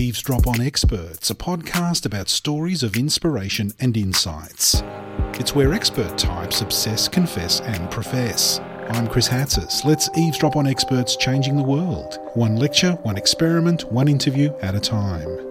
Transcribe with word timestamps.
Eavesdrop 0.00 0.46
on 0.46 0.62
Experts, 0.62 1.28
a 1.28 1.34
podcast 1.34 2.06
about 2.06 2.30
stories 2.30 2.82
of 2.82 2.96
inspiration 2.96 3.70
and 3.80 3.94
insights. 3.98 4.82
It's 5.34 5.54
where 5.54 5.74
expert 5.74 6.16
types 6.16 6.62
obsess, 6.62 7.06
confess, 7.06 7.60
and 7.60 7.90
profess. 7.90 8.60
I'm 8.88 9.06
Chris 9.06 9.28
Hatzis. 9.28 9.84
Let's 9.84 10.08
eavesdrop 10.16 10.56
on 10.56 10.66
experts 10.66 11.16
changing 11.16 11.58
the 11.58 11.62
world. 11.62 12.18
One 12.32 12.56
lecture, 12.56 12.92
one 13.02 13.18
experiment, 13.18 13.92
one 13.92 14.08
interview 14.08 14.54
at 14.62 14.74
a 14.74 14.80
time. 14.80 15.49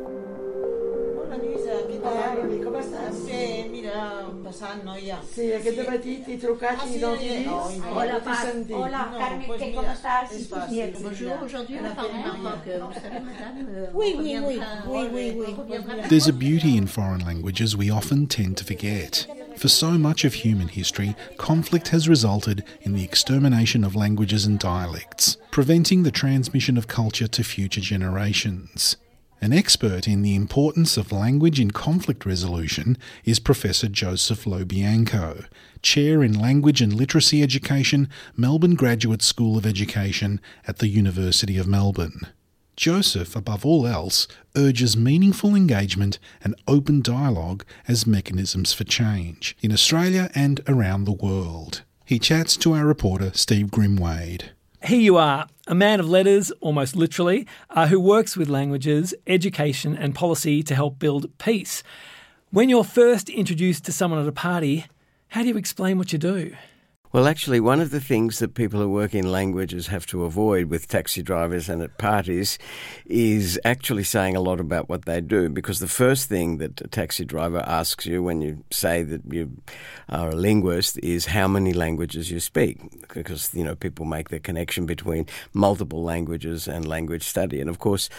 Mira, 4.75 4.83
passant, 4.83 4.85
noia. 4.85 5.17
Sí, 5.35 5.51
aquest 5.53 5.77
matí 5.89 6.23
t'he 6.25 6.37
trucat 6.37 6.77
Ah. 6.79 6.85
Hola. 7.91 8.21
Hola, 8.71 9.09
Non, 9.11 9.19
Carmen, 9.19 9.47
pues 9.47 9.59
¿qué, 9.59 9.67
mira, 9.67 9.81
¿cómo 9.81 9.91
estás? 9.93 10.31
es 10.31 10.47
fácil. 10.47 10.75
Bien. 10.75 10.93
Bonjour, 11.01 11.43
aujourd'hui, 11.43 11.77
on 11.77 11.83
va 11.83 11.93
Maroc. 12.43 12.65
Vous 12.65 12.93
savez, 12.93 13.19
madame, 13.19 13.67
euh, 13.69 13.87
Oui, 13.93 14.15
oui, 14.17 14.37
oui, 14.39 14.59
oui, 14.87 15.07
oui, 15.11 15.33
oui. 15.37 16.07
There's 16.09 16.27
a 16.27 16.33
beauty 16.33 16.77
in 16.77 16.87
foreign 16.87 17.25
languages 17.25 17.75
we 17.75 17.89
often 17.91 18.27
tend 18.27 18.57
to 18.57 18.63
forget. 18.63 19.27
For 19.57 19.67
so 19.67 19.97
much 19.97 20.23
of 20.23 20.45
human 20.45 20.69
history, 20.69 21.15
conflict 21.37 21.89
has 21.89 22.07
resulted 22.07 22.63
in 22.81 22.93
the 22.93 23.03
extermination 23.03 23.83
of 23.83 23.93
languages 23.95 24.45
and 24.45 24.57
dialects, 24.57 25.37
preventing 25.51 26.03
the 26.03 26.11
transmission 26.11 26.77
of 26.77 26.87
culture 26.87 27.27
to 27.27 27.43
future 27.43 27.81
generations. 27.81 28.95
An 29.41 29.53
expert 29.53 30.05
in 30.05 30.21
the 30.21 30.35
importance 30.35 30.97
of 30.97 31.13
language 31.13 31.61
in 31.61 31.71
conflict 31.71 32.25
resolution 32.25 32.97
is 33.23 33.39
Professor 33.39 33.87
Joseph 33.87 34.45
Lo 34.45 34.65
Bianco, 34.65 35.45
Chair 35.81 36.21
in 36.21 36.37
Language 36.37 36.81
and 36.81 36.93
Literacy 36.93 37.41
Education, 37.41 38.09
Melbourne 38.35 38.75
Graduate 38.75 39.21
School 39.21 39.57
of 39.57 39.65
Education 39.65 40.41
at 40.67 40.79
the 40.79 40.89
University 40.89 41.57
of 41.57 41.67
Melbourne. 41.67 42.27
Joseph, 42.75 43.33
above 43.33 43.65
all 43.65 43.87
else, 43.87 44.27
urges 44.57 44.97
meaningful 44.97 45.55
engagement 45.55 46.19
and 46.43 46.53
open 46.67 47.01
dialogue 47.01 47.63
as 47.87 48.05
mechanisms 48.05 48.73
for 48.73 48.83
change 48.83 49.55
in 49.61 49.71
Australia 49.71 50.29
and 50.35 50.59
around 50.67 51.05
the 51.05 51.13
world. 51.13 51.83
He 52.05 52.19
chats 52.19 52.57
to 52.57 52.73
our 52.73 52.85
reporter 52.85 53.31
Steve 53.33 53.67
Grimwade. 53.67 54.49
Here 54.85 54.99
you 54.99 55.17
are, 55.17 55.47
a 55.67 55.75
man 55.75 55.99
of 55.99 56.07
letters, 56.07 56.51
almost 56.61 56.95
literally, 56.95 57.45
uh, 57.69 57.87
who 57.87 57.99
works 57.99 58.37
with 58.37 58.47
languages, 58.47 59.13
education, 59.27 59.95
and 59.95 60.15
policy 60.15 60.63
to 60.63 60.73
help 60.73 60.99
build 60.99 61.37
peace. 61.37 61.83
When 62.51 62.69
you're 62.69 62.85
first 62.85 63.29
introduced 63.29 63.83
to 63.85 63.91
someone 63.91 64.21
at 64.21 64.27
a 64.27 64.31
party, 64.31 64.85
how 65.27 65.41
do 65.41 65.49
you 65.49 65.57
explain 65.57 65.97
what 65.97 66.13
you 66.13 66.17
do? 66.17 66.55
Well, 67.11 67.27
actually, 67.27 67.59
one 67.59 67.81
of 67.81 67.89
the 67.89 67.99
things 67.99 68.37
that 68.37 68.53
people 68.53 68.79
who 68.79 68.87
work 68.87 69.15
in 69.15 69.31
languages 69.31 69.87
have 69.87 70.05
to 70.07 70.25
avoid 70.25 70.65
with 70.65 70.87
taxi 70.87 71.23
drivers 71.23 71.67
and 71.67 71.81
at 71.81 71.97
parties 71.97 72.59
is 73.07 73.59
actually 73.65 74.03
saying 74.03 74.35
a 74.35 74.41
lot 74.41 74.59
about 74.59 74.89
what 74.89 75.05
they 75.05 75.19
do. 75.19 75.49
Because 75.49 75.79
the 75.79 75.87
first 75.87 76.29
thing 76.29 76.59
that 76.59 76.79
a 76.81 76.87
taxi 76.87 77.25
driver 77.25 77.63
asks 77.65 78.05
you 78.05 78.21
when 78.21 78.41
you 78.41 78.63
say 78.69 79.01
that 79.01 79.21
you 79.27 79.57
are 80.09 80.29
a 80.29 80.35
linguist 80.35 80.99
is 80.99 81.25
how 81.25 81.47
many 81.47 81.73
languages 81.73 82.29
you 82.29 82.39
speak. 82.39 82.77
Because, 83.11 83.55
you 83.55 83.63
know, 83.63 83.73
people 83.73 84.05
make 84.05 84.29
the 84.29 84.39
connection 84.39 84.85
between 84.85 85.25
multiple 85.51 86.03
languages 86.03 86.67
and 86.67 86.87
language 86.87 87.23
study. 87.23 87.59
And 87.59 87.71
of 87.71 87.79
course, 87.79 88.11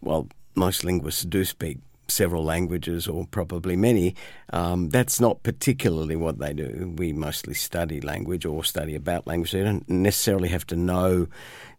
well, 0.00 0.26
most 0.54 0.84
linguists 0.84 1.22
do 1.22 1.44
speak 1.44 1.80
several 2.08 2.44
languages 2.44 3.06
or 3.06 3.26
probably 3.26 3.76
many, 3.76 4.14
um, 4.52 4.88
that's 4.88 5.20
not 5.20 5.42
particularly 5.42 6.16
what 6.16 6.38
they 6.38 6.52
do. 6.52 6.94
We 6.96 7.12
mostly 7.12 7.54
study 7.54 8.00
language 8.00 8.44
or 8.44 8.64
study 8.64 8.94
about 8.94 9.26
language. 9.26 9.52
They 9.52 9.62
don't 9.62 9.88
necessarily 9.88 10.48
have 10.48 10.66
to 10.68 10.76
know 10.76 11.28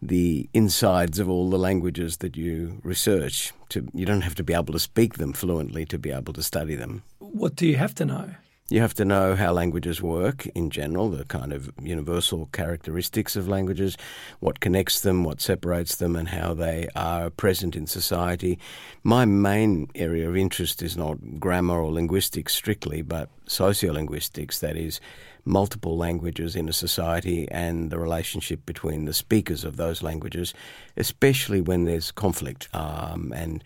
the 0.02 0.50
insides 0.54 1.20
of 1.20 1.30
all 1.30 1.50
the 1.50 1.58
languages 1.58 2.18
that 2.18 2.38
you 2.38 2.80
research. 2.84 3.52
To, 3.70 3.88
you 3.94 4.06
don't 4.06 4.22
have 4.22 4.36
to 4.36 4.44
be 4.44 4.54
able 4.54 4.74
to 4.74 4.80
speak 4.80 5.16
them 5.16 5.34
fluently 5.34 5.86
to 5.86 6.00
be 6.00 6.12
able 6.12 6.34
to 6.34 6.44
study 6.44 6.76
them. 6.76 7.04
What 7.20 7.56
do 7.56 7.68
you 7.68 7.76
have 7.76 7.94
to 7.96 8.06
know? 8.06 8.32
You 8.72 8.82
have 8.82 8.94
to 8.96 9.06
know 9.06 9.36
how 9.36 9.52
languages 9.52 10.00
work 10.00 10.46
in 10.54 10.70
general, 10.70 11.10
the 11.10 11.26
kind 11.26 11.54
of 11.54 11.72
universal 11.82 12.50
characteristics 12.52 13.36
of 13.36 13.48
languages, 13.48 13.98
what 14.42 14.60
connects 14.60 15.02
them, 15.02 15.24
what 15.24 15.42
separates 15.42 15.96
them, 15.96 16.16
and 16.16 16.30
how 16.30 16.54
they 16.54 16.88
are 16.96 17.32
present 17.32 17.76
in 17.76 17.88
society. 17.88 18.60
My 19.02 19.26
main 19.26 19.90
area 19.96 20.30
of 20.30 20.38
interest 20.38 20.84
is 20.84 20.96
not 20.96 21.40
grammar 21.40 21.82
or 21.82 21.92
linguistics 21.92 22.54
strictly, 22.54 23.02
but 23.02 23.30
sociolinguistics, 23.48 24.60
that 24.60 24.78
is, 24.78 25.02
multiple 25.46 25.98
languages 25.98 26.56
in 26.56 26.70
a 26.70 26.74
society 26.74 27.50
and 27.50 27.90
the 27.90 27.98
relationship 27.98 28.68
between 28.68 29.06
the 29.06 29.16
speakers 29.16 29.64
of 29.64 29.78
those 29.78 30.04
languages, 30.04 30.54
especially 30.96 31.60
when 31.60 31.86
there's 31.86 32.12
conflict 32.12 32.70
um, 32.76 33.34
and 33.36 33.64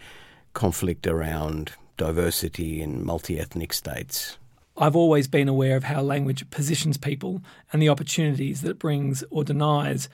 conflict 0.54 1.08
around 1.08 1.74
diversity 1.98 2.82
in 2.82 3.04
multi 3.04 3.38
ethnic 3.38 3.74
states. 3.74 4.38
I've 4.76 4.96
always 4.96 5.28
been 5.28 5.48
aware 5.48 5.76
of 5.76 5.84
how 5.84 6.02
language 6.02 6.50
positions 6.50 6.98
people 6.98 7.42
and 7.72 7.82
the 7.82 7.90
opportunities 7.90 8.62
that 8.62 8.72
it 8.72 8.80
brings 8.80 9.24
or 9.30 9.44
denies. 9.44 10.10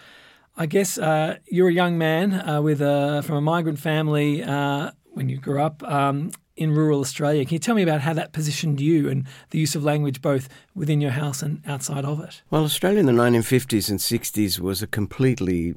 I 0.57 0.65
guess 0.65 0.97
uh, 0.97 1.37
you're 1.49 1.69
a 1.69 1.73
young 1.73 1.97
man 1.97 2.33
uh, 2.33 2.61
with 2.61 2.81
a, 2.81 3.21
from 3.25 3.37
a 3.37 3.41
migrant 3.41 3.79
family 3.79 4.43
uh, 4.43 4.91
when 5.11 5.29
you 5.29 5.37
grew 5.37 5.61
up 5.61 5.81
um, 5.83 6.31
in 6.57 6.73
rural 6.73 6.99
Australia. 6.99 7.45
Can 7.45 7.53
you 7.53 7.59
tell 7.59 7.75
me 7.75 7.83
about 7.83 8.01
how 8.01 8.13
that 8.13 8.33
positioned 8.33 8.81
you 8.81 9.07
and 9.09 9.25
the 9.51 9.59
use 9.59 9.75
of 9.75 9.83
language 9.83 10.21
both 10.21 10.49
within 10.75 10.99
your 10.99 11.11
house 11.11 11.41
and 11.41 11.61
outside 11.65 12.03
of 12.03 12.19
it? 12.19 12.41
Well, 12.51 12.65
Australia 12.65 12.99
in 12.99 13.05
the 13.05 13.13
1950s 13.13 13.89
and 13.89 13.99
60s 13.99 14.59
was 14.59 14.81
a 14.81 14.87
completely 14.87 15.75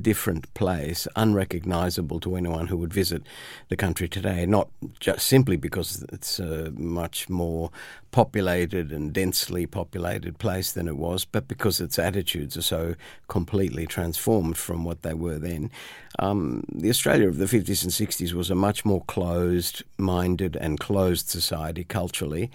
different 0.00 0.52
place, 0.54 1.06
unrecognisable 1.16 2.20
to 2.20 2.36
anyone 2.36 2.68
who 2.68 2.76
would 2.76 2.92
visit 2.92 3.22
the 3.68 3.76
country 3.76 4.08
today. 4.08 4.46
Not 4.46 4.68
just 5.00 5.26
simply 5.26 5.56
because 5.56 6.04
it's 6.12 6.38
a 6.38 6.70
much 6.72 7.28
more 7.28 7.70
populated 8.10 8.92
and 8.92 9.12
densely 9.12 9.66
populated 9.66 10.38
place 10.38 10.72
than 10.72 10.88
it 10.88 10.96
was, 10.96 11.24
but 11.24 11.48
because 11.48 11.80
its 11.80 11.98
attitudes 11.98 12.56
are 12.56 12.62
so 12.62 12.94
completely 13.28 13.86
transformed 13.86 14.56
from 14.56 14.84
what 14.84 15.02
they 15.02 15.14
were 15.14 15.38
then. 15.38 15.70
Um, 16.18 16.64
the 16.72 16.90
Australia 16.90 17.28
of 17.28 17.38
the 17.38 17.46
50s 17.46 17.82
and 17.82 17.92
60s 17.92 18.32
was 18.32 18.50
a 18.50 18.54
much 18.54 18.84
more 18.84 19.02
closed 19.04 19.82
minded 19.98 20.56
and 20.56 20.78
closed 20.78 21.28
society 21.28 21.84
culturally 21.84 22.50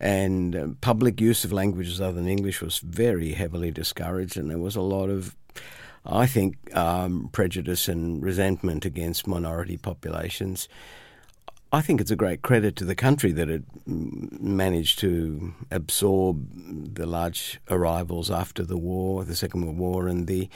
and 0.00 0.56
uh, 0.56 0.66
public 0.80 1.20
use 1.20 1.44
of 1.44 1.52
languages 1.52 2.00
other 2.00 2.12
than 2.12 2.28
English 2.28 2.60
was 2.60 2.78
very 2.78 3.32
heavily 3.32 3.70
discouraged, 3.70 4.36
and 4.36 4.50
there 4.50 4.58
was 4.58 4.76
a 4.76 4.82
lot 4.82 5.08
of, 5.08 5.34
I 6.06 6.26
think, 6.26 6.74
um, 6.76 7.28
prejudice 7.32 7.88
and 7.88 8.22
resentment 8.22 8.84
against 8.84 9.26
minority 9.26 9.76
populations. 9.76 10.68
I 11.72 11.82
think 11.82 12.00
it's 12.00 12.12
a 12.12 12.16
great 12.16 12.42
credit 12.42 12.76
to 12.76 12.84
the 12.84 12.94
country 12.94 13.32
that 13.32 13.50
it 13.50 13.64
managed 13.86 15.00
to 15.00 15.52
absorb 15.70 16.94
the 16.94 17.06
large 17.06 17.60
arrivals 17.68 18.30
after 18.30 18.64
the 18.64 18.78
war, 18.78 19.24
the 19.24 19.34
Second 19.34 19.62
World 19.66 19.78
War, 19.78 20.08
and 20.08 20.28
the 20.28 20.48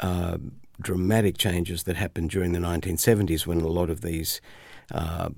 uh, 0.00 0.38
dramatic 0.80 1.38
changes 1.38 1.82
that 1.84 1.96
happened 1.96 2.30
during 2.30 2.52
the 2.52 2.60
1970s 2.60 3.46
when 3.46 3.60
a 3.60 3.68
lot 3.68 3.90
of 3.90 4.00
these, 4.02 4.40
uh, 4.92 5.28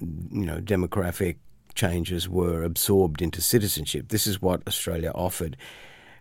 you 0.00 0.44
know, 0.44 0.60
demographic 0.60 1.36
changes 1.74 2.28
were 2.28 2.62
absorbed 2.62 3.22
into 3.22 3.40
citizenship. 3.40 4.08
This 4.08 4.26
is 4.26 4.42
what 4.42 4.62
Australia 4.66 5.12
offered. 5.14 5.56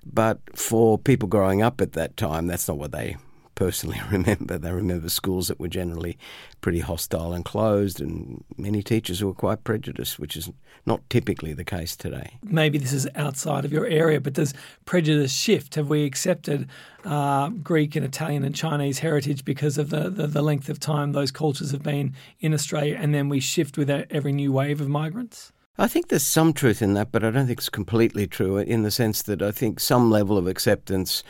But 0.05 0.39
for 0.55 0.97
people 0.97 1.27
growing 1.27 1.61
up 1.61 1.81
at 1.81 1.93
that 1.93 2.17
time, 2.17 2.47
that's 2.47 2.67
not 2.67 2.77
what 2.77 2.91
they 2.91 3.17
personally 3.55 3.99
remember. 4.11 4.57
They 4.57 4.71
remember 4.71 5.09
schools 5.09 5.47
that 5.47 5.59
were 5.59 5.67
generally 5.67 6.17
pretty 6.61 6.79
hostile 6.79 7.33
and 7.33 7.43
closed, 7.45 8.01
and 8.01 8.43
many 8.57 8.83
teachers 8.83 9.19
who 9.19 9.27
were 9.27 9.33
quite 9.33 9.63
prejudiced, 9.63 10.19
which 10.19 10.35
is 10.35 10.51
not 10.85 11.01
typically 11.09 11.53
the 11.53 11.63
case 11.63 11.95
today. 11.95 12.37
Maybe 12.43 12.77
this 12.77 12.93
is 12.93 13.07
outside 13.15 13.63
of 13.63 13.71
your 13.71 13.85
area, 13.85 14.19
but 14.19 14.33
does 14.33 14.53
prejudice 14.85 15.31
shift? 15.31 15.75
Have 15.75 15.89
we 15.89 16.03
accepted 16.03 16.67
uh, 17.05 17.49
Greek 17.49 17.95
and 17.95 18.05
Italian 18.05 18.43
and 18.43 18.55
Chinese 18.55 18.99
heritage 18.99 19.45
because 19.45 19.77
of 19.77 19.89
the, 19.89 20.09
the, 20.09 20.27
the 20.27 20.41
length 20.41 20.69
of 20.69 20.79
time 20.79 21.13
those 21.13 21.31
cultures 21.31 21.71
have 21.71 21.83
been 21.83 22.13
in 22.39 22.53
Australia, 22.53 22.97
and 22.99 23.13
then 23.13 23.29
we 23.29 23.39
shift 23.39 23.77
with 23.77 23.89
every 23.89 24.33
new 24.33 24.51
wave 24.51 24.81
of 24.81 24.89
migrants? 24.89 25.52
I 25.77 25.87
think 25.87 26.09
there's 26.09 26.23
some 26.23 26.53
truth 26.53 26.83
in 26.83 26.93
that, 26.93 27.11
but 27.11 27.23
I 27.23 27.31
don't 27.31 27.47
think 27.47 27.57
it's 27.57 27.69
completely 27.69 28.27
true 28.27 28.57
in 28.57 28.83
the 28.83 28.91
sense 28.91 29.23
that 29.23 29.41
I 29.41 29.51
think 29.51 29.79
some 29.79 30.11
level 30.11 30.37
of 30.37 30.45
acceptance 30.45 31.23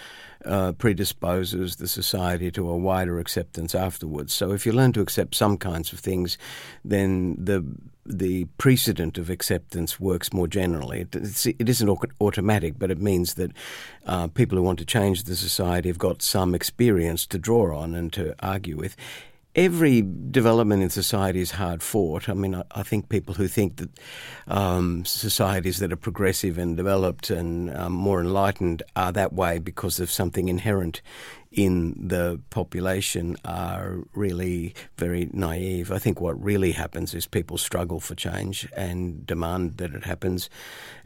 uh, 0.43 0.73
predisposes 0.73 1.77
the 1.77 1.87
society 1.87 2.51
to 2.51 2.69
a 2.69 2.75
wider 2.75 3.19
acceptance 3.19 3.73
afterwards. 3.73 4.33
So 4.33 4.51
if 4.51 4.65
you 4.65 4.73
learn 4.73 4.91
to 4.93 5.01
accept 5.01 5.35
some 5.35 5.57
kinds 5.57 5.93
of 5.93 5.99
things, 5.99 6.37
then 6.83 7.37
the 7.39 7.63
the 8.05 8.43
precedent 8.57 9.17
of 9.17 9.29
acceptance 9.29 9.97
works 9.97 10.33
more 10.33 10.45
generally. 10.45 11.07
It's, 11.13 11.45
it 11.45 11.69
isn't 11.69 12.13
automatic, 12.19 12.73
but 12.77 12.91
it 12.91 12.99
means 12.99 13.35
that 13.35 13.51
uh, 14.05 14.27
people 14.27 14.57
who 14.57 14.63
want 14.63 14.79
to 14.79 14.85
change 14.85 15.23
the 15.23 15.37
society 15.37 15.87
have 15.87 15.97
got 15.97 16.21
some 16.21 16.53
experience 16.53 17.25
to 17.27 17.37
draw 17.37 17.77
on 17.77 17.95
and 17.95 18.11
to 18.11 18.35
argue 18.45 18.75
with. 18.75 18.97
Every 19.55 20.01
development 20.31 20.81
in 20.81 20.89
society 20.89 21.39
is 21.39 21.51
hard 21.51 21.83
fought. 21.83 22.27
I 22.27 22.33
mean, 22.33 22.55
I, 22.55 22.63
I 22.71 22.83
think 22.83 23.09
people 23.09 23.35
who 23.35 23.47
think 23.47 23.77
that 23.77 23.89
um, 24.47 25.05
societies 25.05 25.79
that 25.79 25.93
are 25.93 25.97
progressive 25.97 26.57
and 26.57 26.75
developed 26.75 27.29
and 27.29 27.75
um, 27.75 27.93
more 27.93 28.19
enlightened 28.19 28.83
are 28.95 29.11
that 29.11 29.33
way 29.33 29.59
because 29.59 29.99
of 29.99 30.09
something 30.09 30.49
inherent 30.49 31.01
in 31.51 32.07
the 32.07 32.41
population 32.49 33.37
are 33.45 33.99
really 34.15 34.73
very 34.97 35.29
naive. 35.31 35.91
I 35.91 35.99
think 35.99 36.19
what 36.19 36.41
really 36.43 36.71
happens 36.71 37.13
is 37.13 37.27
people 37.27 37.59
struggle 37.59 37.99
for 37.99 38.15
change 38.15 38.67
and 38.75 39.25
demand 39.25 39.77
that 39.77 39.93
it 39.93 40.03
happens 40.03 40.49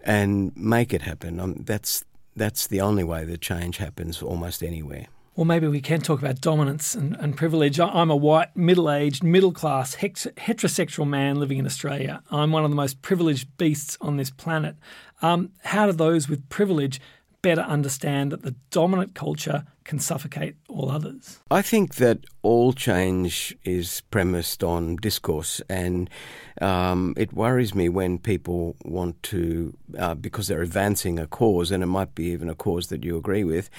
and 0.03 0.55
make 0.55 0.93
it 0.93 1.01
happen. 1.01 1.39
Um, 1.39 1.63
that's 1.65 2.05
that's 2.38 2.67
the 2.67 2.79
only 2.79 3.03
way 3.03 3.25
that 3.25 3.41
change 3.41 3.77
happens 3.77 4.21
almost 4.21 4.63
anywhere. 4.63 5.07
Well, 5.38 5.45
maybe 5.45 5.68
we 5.68 5.81
can 5.81 6.01
talk 6.01 6.19
about 6.19 6.42
dominance 6.42 6.95
and, 6.95 7.16
and 7.19 7.38
privilege. 7.38 7.80
I'm 7.80 8.10
a 8.10 8.16
white, 8.16 8.57
middle 8.57 8.89
aged, 8.89 9.24
middle 9.24 9.51
class, 9.51 9.98
heterosexual 9.98 11.07
man 11.07 11.39
living 11.39 11.60
in 11.60 11.68
Australia. 11.68 12.24
I'm 12.31 12.51
one 12.51 12.63
of 12.63 12.72
the 12.72 12.75
most 12.75 13.04
privileged 13.04 13.56
beasts 13.56 14.00
on 14.01 14.18
this 14.18 14.31
planet. 14.31 14.78
Um, 15.22 15.51
how 15.63 15.86
do 15.86 15.92
those 15.92 16.28
with 16.28 16.50
privilege 16.50 17.00
better 17.42 17.62
understand 17.62 18.31
that 18.31 18.44
the 18.44 18.56
dominant 18.72 19.16
culture 19.16 19.66
can 19.84 20.00
suffocate 20.00 20.56
all 20.68 20.92
others? 20.92 21.39
I 21.50 21.62
think 21.62 21.95
that 21.95 22.19
all 22.42 22.74
change 22.74 23.56
is 23.63 24.01
premised 24.12 24.63
on 24.63 24.98
discourse, 24.98 25.62
and 25.69 26.10
um, 26.62 27.13
it 27.18 27.34
worries 27.34 27.74
me 27.74 27.89
when 27.89 28.18
people 28.18 28.75
want 28.84 29.22
to, 29.24 29.75
uh, 29.98 30.16
because 30.16 30.48
they're 30.48 30.62
advancing 30.62 31.19
a 31.19 31.28
cause, 31.28 31.72
and 31.72 31.84
it 31.84 31.88
might 31.88 32.16
be 32.16 32.25
even 32.25 32.50
a 32.50 32.56
cause 32.56 32.88
that 32.88 33.04
you 33.04 33.18
agree 33.18 33.44
with, 33.44 33.69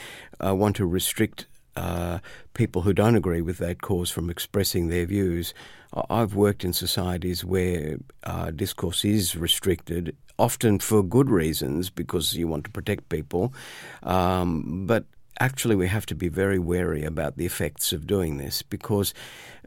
uh, 0.44 0.54
want 0.54 0.76
to 0.76 0.86
restrict 0.86 1.46
uh, 1.76 2.18
people 2.54 2.82
who 2.82 2.92
don't 2.92 3.14
agree 3.14 3.40
with 3.40 3.58
that 3.58 3.82
cause 3.82 4.10
from 4.10 4.30
expressing 4.30 4.88
their 4.88 5.06
views. 5.06 5.54
I've 6.10 6.34
worked 6.34 6.64
in 6.64 6.72
societies 6.72 7.44
where 7.44 7.98
uh, 8.24 8.50
discourse 8.50 9.04
is 9.04 9.36
restricted, 9.36 10.16
often 10.38 10.78
for 10.78 11.02
good 11.02 11.30
reasons 11.30 11.90
because 11.90 12.34
you 12.34 12.48
want 12.48 12.64
to 12.64 12.70
protect 12.70 13.08
people. 13.08 13.52
Um, 14.02 14.86
but 14.86 15.04
actually, 15.40 15.76
we 15.76 15.88
have 15.88 16.06
to 16.06 16.14
be 16.14 16.28
very 16.28 16.58
wary 16.58 17.04
about 17.04 17.36
the 17.36 17.46
effects 17.46 17.92
of 17.92 18.06
doing 18.06 18.38
this 18.38 18.62
because 18.62 19.14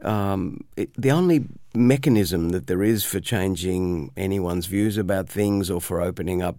um, 0.02 0.64
it, 0.76 0.90
the 0.96 1.10
only 1.10 1.44
mechanism 1.74 2.50
that 2.50 2.66
there 2.66 2.82
is 2.82 3.04
for 3.04 3.20
changing 3.20 4.10
anyone's 4.16 4.66
views 4.66 4.98
about 4.98 5.28
things 5.28 5.70
or 5.70 5.80
for 5.80 6.00
opening 6.00 6.42
up 6.42 6.56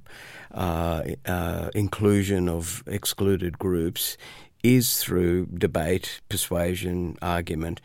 uh, 0.54 1.04
uh, 1.26 1.70
inclusion 1.74 2.50
of 2.50 2.84
excluded 2.88 3.60
groups 3.60 4.18
is 4.64 4.98
through 4.98 5.46
debate, 5.48 6.22
persuasion, 6.30 7.18
argument, 7.22 7.82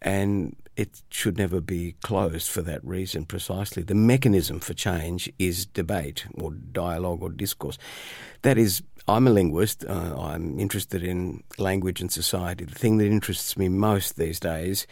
and 0.00 0.56
it 0.76 1.02
should 1.10 1.36
never 1.36 1.60
be 1.60 1.94
closed 2.02 2.48
for 2.48 2.62
that 2.62 2.84
reason 2.84 3.24
precisely. 3.24 3.82
The 3.82 3.94
mechanism 3.94 4.60
for 4.60 4.74
change 4.74 5.30
is 5.38 5.66
debate 5.66 6.26
or 6.34 6.52
dialogue 6.52 7.22
or 7.22 7.30
discourse. 7.30 7.78
That 8.42 8.58
is, 8.58 8.82
I'm 9.06 9.26
a 9.26 9.30
linguist, 9.30 9.84
uh, 9.84 10.14
I'm 10.18 10.58
interested 10.58 11.02
in 11.02 11.42
language 11.58 12.00
and 12.00 12.10
society. 12.10 12.64
The 12.64 12.78
thing 12.78 12.96
that 12.98 13.06
interests 13.06 13.56
me 13.56 13.68
most 13.68 14.16
these 14.16 14.40
days 14.40 14.86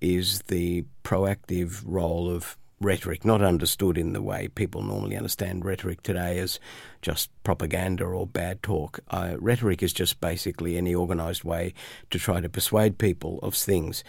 is 0.00 0.42
the 0.48 0.84
proactive 1.04 1.82
role 1.86 2.30
of 2.30 2.58
rhetoric, 2.80 3.24
not 3.24 3.42
understood 3.42 3.96
in 3.96 4.12
the 4.12 4.20
way 4.20 4.48
people 4.48 4.82
normally 4.82 5.16
understand 5.16 5.64
rhetoric 5.64 6.02
today 6.02 6.38
as 6.38 6.58
just 7.00 7.30
propaganda 7.44 8.04
or 8.04 8.26
bad 8.26 8.62
talk. 8.62 9.00
Uh, 9.08 9.36
rhetoric 9.38 9.82
is 9.82 9.92
just 9.92 10.20
basically 10.20 10.76
any 10.76 10.94
organised 10.94 11.44
way 11.44 11.72
to 12.10 12.18
try 12.18 12.40
to 12.40 12.48
persuade 12.48 12.98
people 12.98 13.38
of 13.42 13.54
things. 13.54 14.02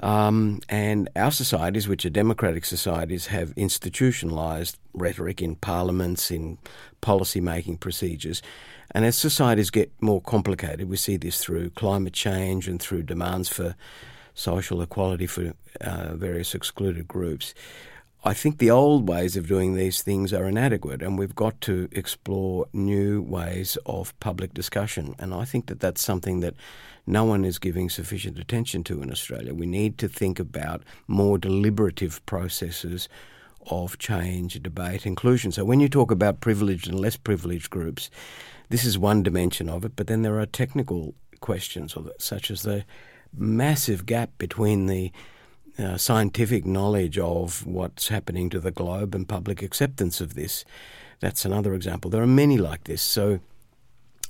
Um, 0.00 0.60
and 0.68 1.08
our 1.16 1.30
societies, 1.30 1.88
which 1.88 2.04
are 2.04 2.10
democratic 2.10 2.64
societies, 2.64 3.26
have 3.26 3.54
institutionalised 3.54 4.76
rhetoric 4.92 5.40
in 5.40 5.56
parliaments, 5.56 6.30
in 6.30 6.58
policy 7.00 7.40
making 7.40 7.78
procedures. 7.78 8.42
And 8.90 9.04
as 9.04 9.16
societies 9.16 9.70
get 9.70 9.90
more 10.00 10.20
complicated, 10.20 10.88
we 10.88 10.96
see 10.96 11.16
this 11.16 11.42
through 11.42 11.70
climate 11.70 12.12
change 12.12 12.68
and 12.68 12.80
through 12.80 13.04
demands 13.04 13.48
for 13.48 13.74
social 14.34 14.82
equality 14.82 15.26
for 15.26 15.54
uh, 15.80 16.14
various 16.14 16.54
excluded 16.54 17.08
groups. 17.08 17.54
I 18.24 18.34
think 18.34 18.58
the 18.58 18.72
old 18.72 19.08
ways 19.08 19.36
of 19.36 19.46
doing 19.46 19.76
these 19.76 20.02
things 20.02 20.32
are 20.32 20.46
inadequate, 20.46 21.00
and 21.00 21.16
we've 21.16 21.34
got 21.34 21.60
to 21.62 21.88
explore 21.92 22.66
new 22.72 23.22
ways 23.22 23.78
of 23.86 24.18
public 24.18 24.52
discussion. 24.52 25.14
And 25.18 25.32
I 25.32 25.44
think 25.44 25.66
that 25.66 25.78
that's 25.78 26.02
something 26.02 26.40
that 26.40 26.54
no 27.06 27.24
one 27.24 27.44
is 27.44 27.58
giving 27.58 27.88
sufficient 27.88 28.38
attention 28.38 28.82
to 28.84 29.00
in 29.02 29.10
Australia. 29.10 29.54
We 29.54 29.66
need 29.66 29.98
to 29.98 30.08
think 30.08 30.40
about 30.40 30.82
more 31.06 31.38
deliberative 31.38 32.24
processes 32.26 33.08
of 33.70 33.98
change, 33.98 34.60
debate, 34.62 35.06
inclusion. 35.06 35.52
So 35.52 35.64
when 35.64 35.80
you 35.80 35.88
talk 35.88 36.10
about 36.10 36.40
privileged 36.40 36.88
and 36.88 36.98
less 36.98 37.16
privileged 37.16 37.70
groups, 37.70 38.10
this 38.68 38.84
is 38.84 38.98
one 38.98 39.22
dimension 39.22 39.68
of 39.68 39.84
it, 39.84 39.92
but 39.96 40.06
then 40.06 40.22
there 40.22 40.38
are 40.38 40.46
technical 40.46 41.14
questions, 41.40 41.96
such 42.18 42.50
as 42.50 42.62
the 42.62 42.84
massive 43.36 44.06
gap 44.06 44.30
between 44.38 44.86
the 44.86 45.12
uh, 45.78 45.96
scientific 45.96 46.64
knowledge 46.64 47.18
of 47.18 47.66
what's 47.66 48.08
happening 48.08 48.48
to 48.50 48.58
the 48.58 48.70
globe 48.70 49.14
and 49.14 49.28
public 49.28 49.62
acceptance 49.62 50.20
of 50.20 50.34
this. 50.34 50.64
That's 51.20 51.44
another 51.44 51.74
example. 51.74 52.10
There 52.10 52.22
are 52.22 52.26
many 52.26 52.58
like 52.58 52.84
this. 52.84 53.02
So 53.02 53.40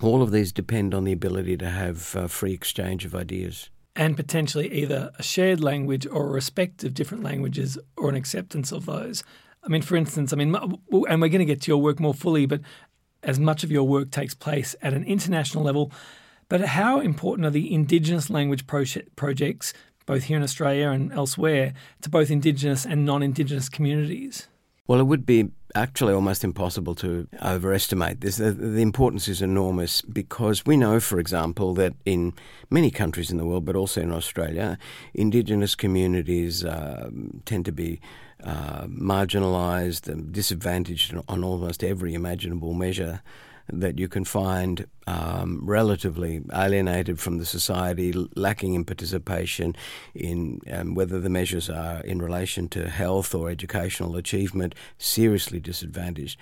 all 0.03 0.23
of 0.23 0.31
these 0.31 0.53
depend 0.53 0.95
on 0.95 1.05
the 1.05 1.13
ability 1.13 1.57
to 1.59 1.69
have 1.69 2.15
uh, 2.17 2.27
free 2.27 2.53
exchange 2.53 3.05
of 3.05 3.15
ideas. 3.15 3.71
And 3.95 4.17
potentially 4.17 4.73
either 4.73 5.11
a 5.19 5.23
shared 5.23 5.63
language 5.63 6.07
or 6.07 6.27
a 6.27 6.31
respect 6.31 6.85
of 6.85 6.95
different 6.95 7.25
languages 7.25 7.79
or 7.97 8.09
an 8.11 8.15
acceptance 8.15 8.73
of 8.73 8.85
those. 8.87 9.25
I 9.65 9.69
mean, 9.69 9.83
for 9.83 9.97
instance, 9.97 10.33
I 10.33 10.37
mean, 10.37 10.55
and 10.55 10.79
we're 10.91 11.29
going 11.29 11.39
to 11.39 11.45
get 11.45 11.63
to 11.63 11.71
your 11.71 11.81
work 11.81 11.99
more 11.99 12.15
fully, 12.15 12.47
but 12.47 12.61
as 13.23 13.39
much 13.39 13.65
of 13.65 13.73
your 13.73 13.85
work 13.85 14.11
takes 14.11 14.35
place 14.35 14.77
at 14.83 14.93
an 14.93 15.05
international 15.05 15.65
level, 15.65 15.91
but 16.49 16.61
how 16.61 17.01
important 17.01 17.47
are 17.47 17.51
the 17.51 17.73
Indigenous 17.73 18.31
language 18.31 18.67
projects 18.67 19.73
both 20.07 20.25
here 20.25 20.37
in 20.37 20.43
Australia 20.43 20.91
and 20.91 21.13
elsewhere, 21.13 21.75
to 22.01 22.09
both 22.09 22.31
Indigenous 22.31 22.87
and 22.87 23.05
non 23.05 23.23
Indigenous 23.23 23.69
communities? 23.69 24.47
Well, 24.87 25.01
it 25.01 25.05
would 25.05 25.27
be 25.27 25.51
actually 25.77 26.15
almost 26.15 26.43
impossible 26.43 26.95
to 26.97 27.29
overestimate 27.43 28.21
this. 28.21 28.37
The, 28.37 28.53
the, 28.53 28.83
importance 28.83 29.29
is 29.29 29.43
enormous 29.43 30.01
because 30.03 30.65
we 30.65 30.77
know, 30.77 30.99
for 31.01 31.19
example, 31.19 31.75
that 31.75 31.95
in 32.05 32.33
many 32.71 32.91
countries 32.91 33.31
in 33.31 33.37
the 33.37 33.45
world, 33.45 33.65
but 33.65 33.77
also 33.77 34.01
in 34.01 34.13
Australia, 34.13 34.79
Indigenous 35.15 35.75
communities 35.75 36.65
uh, 36.65 37.11
tend 37.45 37.65
to 37.67 37.73
be 37.73 38.01
uh, 38.43 38.87
marginalised 38.87 40.09
and 40.09 40.33
disadvantaged 40.33 41.15
on 41.29 41.45
almost 41.45 41.85
every 41.85 42.15
imaginable 42.15 42.73
measure 42.73 43.23
that 43.73 43.99
you 43.99 44.09
can 44.09 44.25
find 44.25 44.87
um, 45.07 45.61
relatively 45.63 46.43
alienated 46.53 47.19
from 47.19 47.39
the 47.39 47.47
society, 47.47 48.13
lacking 48.35 48.75
in 48.75 48.85
participation 48.85 49.75
in 50.15 50.61
um, 50.73 50.95
whether 50.95 51.21
the 51.21 51.31
measures 51.31 51.69
are 51.69 52.01
in 52.01 52.21
relation 52.21 52.69
to 52.69 52.89
health 52.89 53.35
or 53.35 53.51
educational 53.51 54.17
achievement, 54.17 54.75
seriously 54.99 55.61
disadvantaged. 55.61 56.39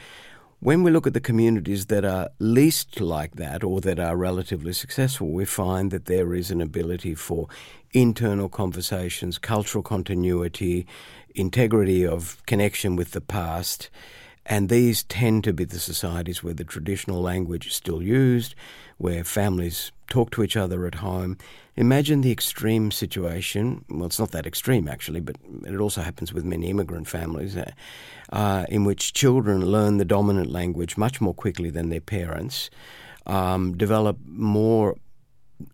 When 0.60 0.82
we 0.82 0.90
look 0.90 1.06
at 1.06 1.12
the 1.12 1.20
communities 1.20 1.86
that 1.86 2.06
are 2.06 2.30
least 2.38 3.00
like 3.00 3.36
that 3.36 3.62
or 3.62 3.82
that 3.82 3.98
are 3.98 4.16
relatively 4.16 4.72
successful, 4.72 5.28
we 5.28 5.44
find 5.44 5.90
that 5.90 6.06
there 6.06 6.32
is 6.32 6.50
an 6.50 6.62
ability 6.62 7.14
for 7.14 7.48
internal 7.92 8.48
conversations, 8.48 9.36
cultural 9.36 9.82
continuity, 9.82 10.86
integrity 11.34 12.06
of 12.06 12.42
connection 12.46 12.96
with 12.96 13.10
the 13.10 13.20
past. 13.20 13.90
And 14.46 14.68
these 14.68 15.04
tend 15.04 15.44
to 15.44 15.52
be 15.52 15.64
the 15.64 15.78
societies 15.78 16.42
where 16.42 16.54
the 16.54 16.64
traditional 16.64 17.22
language 17.22 17.66
is 17.66 17.74
still 17.74 18.02
used, 18.02 18.54
where 18.98 19.24
families 19.24 19.90
talk 20.08 20.30
to 20.32 20.42
each 20.42 20.56
other 20.56 20.86
at 20.86 20.96
home. 20.96 21.38
Imagine 21.76 22.20
the 22.20 22.30
extreme 22.30 22.90
situation. 22.90 23.84
Well, 23.88 24.06
it's 24.06 24.18
not 24.18 24.32
that 24.32 24.46
extreme 24.46 24.86
actually, 24.86 25.20
but 25.20 25.36
it 25.66 25.80
also 25.80 26.02
happens 26.02 26.32
with 26.32 26.44
many 26.44 26.68
immigrant 26.68 27.08
families, 27.08 27.56
uh, 27.56 27.72
uh 28.30 28.66
in 28.68 28.84
which 28.84 29.14
children 29.14 29.64
learn 29.64 29.96
the 29.96 30.04
dominant 30.04 30.50
language 30.50 30.96
much 30.96 31.20
more 31.20 31.34
quickly 31.34 31.70
than 31.70 31.88
their 31.88 32.00
parents, 32.00 32.70
um, 33.26 33.76
develop 33.76 34.18
more 34.26 34.96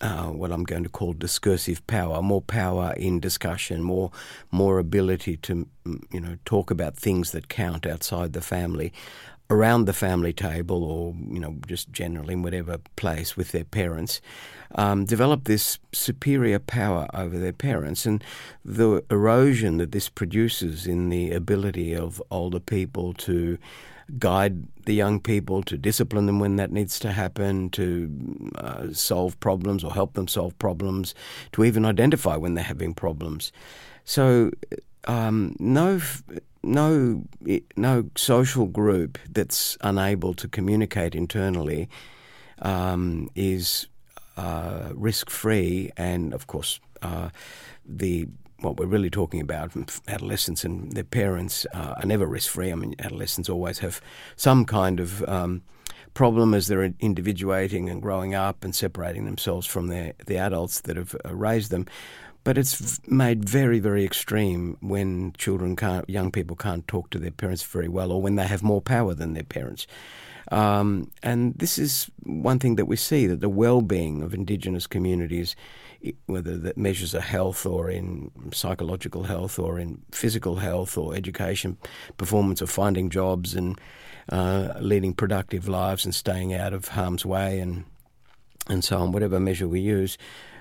uh, 0.01 0.27
what 0.27 0.53
I'm 0.53 0.65
going 0.65 0.83
to 0.85 0.89
call 0.89 1.13
discursive 1.13 1.87
power, 1.87 2.23
more 2.23 2.43
power 2.43 2.95
in 2.97 3.21
discussion, 3.21 3.83
more 3.83 4.11
more 4.51 4.79
ability 4.79 5.37
to 5.39 5.67
you 6.11 6.21
know 6.21 6.37
talk 6.45 6.71
about 6.71 6.97
things 6.97 7.33
that 7.33 7.49
count 7.49 7.87
outside 7.87 8.33
the 8.33 8.41
family. 8.41 8.93
around 9.51 9.85
the 9.85 9.93
family 9.93 10.33
table 10.33 10.85
or, 10.85 11.15
you 11.29 11.41
know, 11.41 11.57
just 11.67 11.91
generally 11.91 12.35
in 12.35 12.43
whatever 12.43 12.79
place 12.95 13.37
with 13.37 13.51
their 13.51 13.65
parents, 13.65 14.21
um, 14.77 15.05
develop 15.05 15.45
this 15.45 15.79
superior 15.93 16.61
power 16.61 17.09
over 17.13 17.37
their 17.37 17.53
parents. 17.53 18.07
And 18.07 18.23
the 18.65 19.05
erosion 19.11 19.79
that 19.79 19.91
this 19.91 20.09
produces 20.09 20.87
in 20.87 21.09
the 21.09 21.33
ability 21.33 21.95
of 21.95 22.23
older 22.31 22.61
people 22.61 23.13
to 23.15 23.59
guide 24.19 24.67
the 24.87 24.95
young 24.95 25.21
people, 25.21 25.63
to 25.63 25.77
discipline 25.77 26.27
them 26.27 26.41
when 26.41 26.57
that 26.57 26.73
needs 26.73 26.99
to 27.01 27.13
happen, 27.13 27.71
to 27.71 28.53
uh, 28.57 28.87
solve 28.93 29.39
problems 29.41 29.85
or 29.85 29.93
help 29.93 30.15
them 30.15 30.27
solve 30.29 30.59
problems, 30.59 31.15
to 31.53 31.65
even 31.65 31.85
identify 31.85 32.37
when 32.37 32.55
they're 32.55 32.65
having 32.65 32.95
problems. 32.95 33.53
So, 34.05 34.51
um, 35.07 35.55
no, 35.59 36.01
no, 36.63 37.25
no 37.77 38.11
social 38.17 38.67
group 38.67 39.19
that's 39.31 39.79
unable 39.83 40.35
to 40.35 40.49
communicate 40.49 41.15
internally 41.15 41.89
um, 42.61 43.29
is 43.35 43.87
uh, 44.37 44.91
risk 44.95 45.31
free, 45.31 45.91
and 45.97 46.35
of 46.35 46.47
course, 46.47 46.81
uh, 47.03 47.31
the 47.85 48.27
what 48.61 48.77
we're 48.77 48.87
really 48.87 49.11
talking 49.11 49.41
about, 49.41 49.73
adolescents 50.09 50.65
and 50.65 50.93
their 50.93 51.05
parents 51.05 51.67
uh, 51.73 51.95
are 51.97 52.07
never 52.07 52.27
risk 52.27 52.51
free. 52.51 52.73
I 52.73 52.75
mean, 52.75 52.95
adolescents 52.99 53.49
always 53.49 53.79
have 53.79 54.01
some 54.37 54.65
kind 54.65 55.01
of 55.01 55.27
um, 55.29 55.63
problem 56.15 56.55
as 56.55 56.67
they're 56.67 56.93
individuating 57.01 57.89
and 57.89 58.03
growing 58.03 58.35
up 58.35 58.65
and 58.65 58.75
separating 58.75 59.25
themselves 59.25 59.67
from 59.67 59.89
their, 59.89 60.13
the 60.27 60.37
adults 60.37 60.81
that 60.83 60.97
have 60.97 61.17
uh, 61.25 61.35
raised 61.35 61.71
them. 61.71 61.87
But 62.43 62.57
it's 62.57 63.01
made 63.07 63.47
very, 63.49 63.81
very 63.81 64.05
extreme 64.05 64.79
when 64.81 65.35
children 65.35 65.77
can't, 65.77 66.09
young 66.09 66.31
people 66.31 66.57
can't 66.57 66.89
talk 66.89 67.11
to 67.11 67.19
their 67.19 67.31
parents 67.31 67.63
very 67.63 67.89
well, 67.89 68.11
or 68.13 68.23
when 68.23 68.37
they 68.37 68.47
have 68.47 68.63
more 68.63 68.81
power 68.81 69.15
than 69.15 69.35
their 69.35 69.45
parents. 69.45 69.87
Um, 70.51 71.11
and 71.23 71.55
this 71.55 71.79
is 71.79 72.11
one 72.25 72.59
thing 72.59 72.77
that 72.77 72.87
we 72.87 72.97
see 72.97 73.27
that 73.27 73.41
the 73.41 73.49
well-being 73.49 74.23
of 74.23 74.35
Indigenous 74.35 74.87
communities 74.87 75.55
whether 76.27 76.57
that 76.57 76.79
measures 76.79 77.15
of 77.15 77.23
health 77.23 77.67
or 77.67 77.91
in 77.91 78.31
psychological 78.53 79.25
health 79.25 79.59
or 79.59 79.79
in 79.79 80.01
physical 80.13 80.57
health 80.57 80.97
or 80.97 81.15
education 81.15 81.77
performance 82.17 82.63
or 82.63 82.67
finding 82.67 83.11
jobs 83.11 83.55
and 83.55 83.79
uh, 84.31 84.73
leading 84.81 85.13
productive 85.13 85.69
lives 85.69 86.05
and 86.05 86.15
staying 86.15 86.55
out 86.55 86.73
of 86.73 86.89
harm's 86.89 87.27
way 87.27 87.59
and 87.59 87.85
and 88.69 88.85
so 88.85 88.99
on, 88.99 89.11
whatever 89.11 89.41
measure 89.41 89.67
we 89.67 89.81
use. 89.81 90.17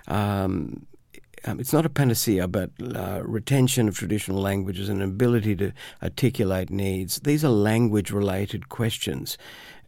Um, 0.08 0.88
um, 1.46 1.60
it's 1.60 1.74
not 1.74 1.86
a 1.86 1.90
panacea, 1.90 2.48
but 2.48 2.72
uh, 2.96 3.22
retention 3.24 3.88
of 3.88 3.98
traditional 3.98 4.42
languages 4.42 4.90
and 4.90 5.02
ability 5.02 5.56
to 5.58 5.72
articulate 6.02 6.70
needs, 6.70 7.20
these 7.20 7.46
are 7.46 7.50
language 7.50 8.12
related 8.12 8.70
questions. 8.70 9.38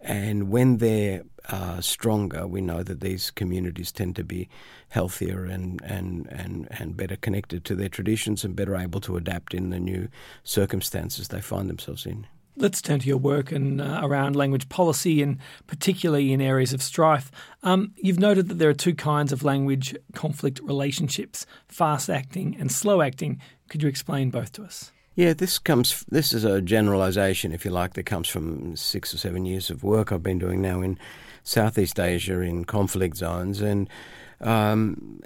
And 0.02 0.50
when 0.50 0.78
they're 0.78 1.24
uh, 1.50 1.82
stronger, 1.82 2.48
we 2.48 2.62
know 2.62 2.84
that 2.84 3.02
these 3.02 3.32
communities 3.32 3.92
tend 3.92 4.16
to 4.16 4.24
be 4.24 4.50
healthier 4.90 5.46
and, 5.46 5.82
and, 5.84 6.28
and, 6.32 6.68
and 6.72 6.98
better 6.98 7.16
connected 7.16 7.66
to 7.66 7.76
their 7.76 7.90
traditions 7.90 8.44
and 8.44 8.56
better 8.56 8.76
able 8.76 9.02
to 9.02 9.18
adapt 9.18 9.54
in 9.54 9.70
the 9.70 9.80
new 9.80 10.08
circumstances 10.44 11.28
they 11.28 11.42
find 11.42 11.70
themselves 11.70 12.06
in. 12.06 12.28
Let's 12.58 12.82
turn 12.82 13.00
to 13.00 13.08
your 13.08 13.18
work 13.18 13.52
and 13.52 13.80
uh, 13.80 14.02
around 14.04 14.36
language 14.36 14.68
policy 14.68 15.22
and 15.22 15.38
particularly 15.68 16.34
in 16.34 16.42
areas 16.42 16.74
of 16.74 16.82
strife. 16.82 17.32
Um, 17.64 17.94
you've 17.98 18.20
noted 18.20 18.50
that 18.50 18.56
there 18.56 18.70
are 18.70 18.74
two 18.74 18.94
kinds 18.94 19.32
of 19.32 19.44
language 19.44 19.96
conflict 20.14 20.60
relationships 20.62 21.46
fast 21.68 22.10
acting 22.10 22.58
and 22.60 22.72
slow 22.72 23.02
acting. 23.02 23.40
Could 23.70 23.82
you 23.82 23.90
explain 23.90 24.32
both 24.32 24.52
to 24.54 24.64
us? 24.64 24.92
Yeah, 25.14 25.34
this 25.34 25.60
comes. 25.60 26.06
This 26.10 26.32
is 26.32 26.46
a 26.46 26.62
generalisation, 26.62 27.52
if 27.52 27.66
you 27.66 27.72
like, 27.72 27.94
that 27.94 28.06
comes 28.06 28.30
from 28.30 28.76
six 28.78 29.14
or 29.14 29.18
seven 29.18 29.46
years 29.46 29.70
of 29.70 29.84
work 29.84 30.12
I've 30.12 30.24
been 30.24 30.40
doing 30.40 30.62
now 30.62 30.82
in 30.82 30.98
Southeast 31.44 32.00
Asia 32.00 32.40
in 32.40 32.64
conflict 32.64 33.18
zones, 33.18 33.60
and 33.62 33.90
um, 34.42 35.22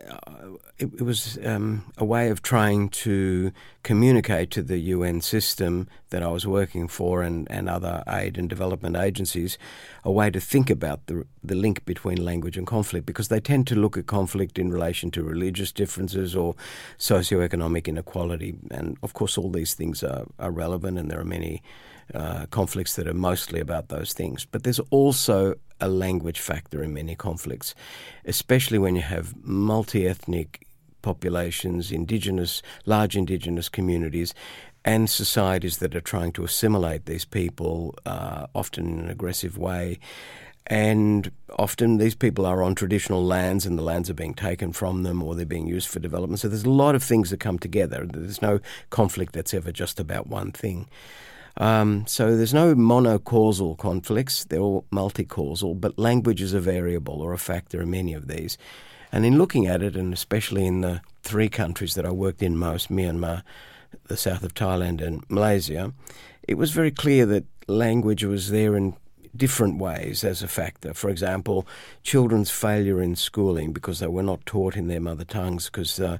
it, 0.77 0.93
it, 0.93 1.01
was 1.01 1.39
um, 1.45 1.91
a 1.98 2.03
way 2.03 2.29
of 2.29 2.41
trying 2.41 2.89
to 2.89 3.51
communicate 3.84 4.51
to 4.51 4.62
the 4.62 4.77
UN 4.77 5.22
system 5.22 5.88
that 6.10 6.22
I 6.22 6.27
was 6.27 6.45
working 6.45 6.89
for 6.89 7.24
and, 7.24 7.50
and 7.50 7.69
other 7.69 8.03
aid 8.07 8.38
and 8.38 8.50
development 8.50 8.98
agencies 8.98 9.57
a 10.03 10.12
way 10.12 10.29
to 10.29 10.41
think 10.41 10.69
about 10.69 11.07
the, 11.07 11.25
the 11.41 11.55
link 11.55 11.86
between 11.86 12.24
language 12.25 12.57
and 12.57 12.67
conflict 12.67 13.05
because 13.05 13.29
they 13.29 13.39
tend 13.39 13.67
to 13.67 13.75
look 13.75 13.98
at 13.98 14.05
conflict 14.05 14.60
in 14.60 14.69
relation 14.69 15.12
to 15.12 15.24
religious 15.24 15.72
differences 15.72 16.36
or 16.36 16.55
socioeconomic 16.98 17.88
inequality. 17.88 18.55
And 18.69 18.98
of 19.01 19.13
course, 19.13 19.38
all 19.38 19.50
these 19.50 19.75
things 19.75 20.03
are, 20.03 20.25
are 20.39 20.51
relevant, 20.51 20.98
and 20.98 21.10
there 21.10 21.19
are 21.22 21.25
many 21.25 21.63
uh, 22.13 22.48
conflicts 22.48 22.95
that 22.95 23.07
are 23.07 23.13
mostly 23.13 23.62
about 23.62 23.88
those 23.88 24.13
things. 24.13 24.45
But 24.45 24.63
there's 24.63 24.79
also 24.91 25.55
a 25.79 25.88
language 25.88 26.39
factor 26.39 26.84
in 26.84 26.94
many 26.94 27.15
conflicts, 27.15 27.75
especially 28.25 28.79
when 28.79 28.96
you 28.96 29.01
have 29.01 29.36
multi 29.44 30.08
ethnic 30.08 30.67
populations, 31.01 31.91
indigenous, 31.91 32.62
large 32.86 33.15
indigenous 33.15 33.70
communities, 33.70 34.34
and 34.84 35.10
societies 35.10 35.77
that 35.77 35.96
are 35.96 36.01
trying 36.01 36.32
to 36.32 36.44
assimilate 36.44 37.05
these 37.05 37.25
people, 37.25 37.96
uh, 38.05 38.48
often 38.53 38.88
in 38.88 39.00
an 39.00 39.10
aggressive 39.10 39.58
way. 39.58 40.00
And 40.67 41.32
often 41.60 41.98
these 41.98 42.15
people 42.15 42.46
are 42.46 42.63
on 42.63 42.74
traditional 42.74 43.24
lands 43.24 43.65
and 43.67 43.77
the 43.77 43.84
lands 43.84 44.10
are 44.10 44.15
being 44.15 44.34
taken 44.34 44.72
from 44.74 45.03
them 45.03 45.22
or 45.22 45.36
they're 45.36 45.46
being 45.46 45.67
used 45.67 45.88
for 45.88 46.00
development. 46.00 46.39
So 46.39 46.48
there's 46.48 46.63
a 46.63 46.70
lot 46.70 46.96
of 46.96 47.03
things 47.03 47.29
that 47.29 47.39
come 47.39 47.60
together. 47.60 48.05
There's 48.05 48.41
no 48.41 48.60
conflict 48.89 49.34
that's 49.34 49.53
ever 49.53 49.72
just 49.72 50.00
about 50.00 50.27
one 50.27 50.51
thing. 50.51 50.88
Um, 51.57 52.05
so 52.07 52.35
there's 52.35 52.53
no 52.53 52.75
monocausal 52.75 53.77
conflicts, 53.77 54.43
they're 54.43 54.59
all 54.59 54.85
multicausal, 54.91 55.79
but 55.79 55.97
language 55.97 56.41
is 56.41 56.53
a 56.53 56.59
variable 56.59 57.21
or 57.21 57.31
a 57.31 57.38
factor 57.38 57.81
in 57.81 57.89
many 57.89 58.13
of 58.13 58.27
these. 58.27 58.57
And 59.12 59.25
in 59.25 59.38
looking 59.38 59.65
at 59.65 59.81
it, 59.81 59.95
and 59.95 60.13
especially 60.13 60.65
in 60.65 60.81
the 60.81 61.01
three 61.24 61.47
countries 61.47 61.93
that 61.95 62.05
I 62.05 62.12
worked 62.12 62.43
in 62.43 62.57
most 62.57 62.89
Myanmar, 62.89 63.43
the 64.07 64.17
south 64.17 64.43
of 64.43 64.53
Thailand, 64.53 65.01
and 65.01 65.24
Malaysia 65.29 65.93
it 66.47 66.55
was 66.55 66.71
very 66.71 66.91
clear 66.91 67.25
that 67.25 67.45
language 67.67 68.24
was 68.24 68.51
there 68.51 68.75
in 68.75 68.95
different 69.38 69.77
ways 69.80 70.24
as 70.24 70.42
a 70.42 70.48
factor. 70.48 70.94
For 70.94 71.10
example, 71.10 71.68
children's 72.04 72.51
failure 72.51 73.01
in 73.01 73.15
schooling 73.15 73.74
because 73.74 74.00
they 74.00 74.08
were 74.08 74.24
not 74.24 74.46
taught 74.46 74.75
in 74.75 74.88
their 74.88 75.01
mother 75.01 75.25
tongues 75.25 75.65
because 75.65 76.00
uh, 76.00 76.18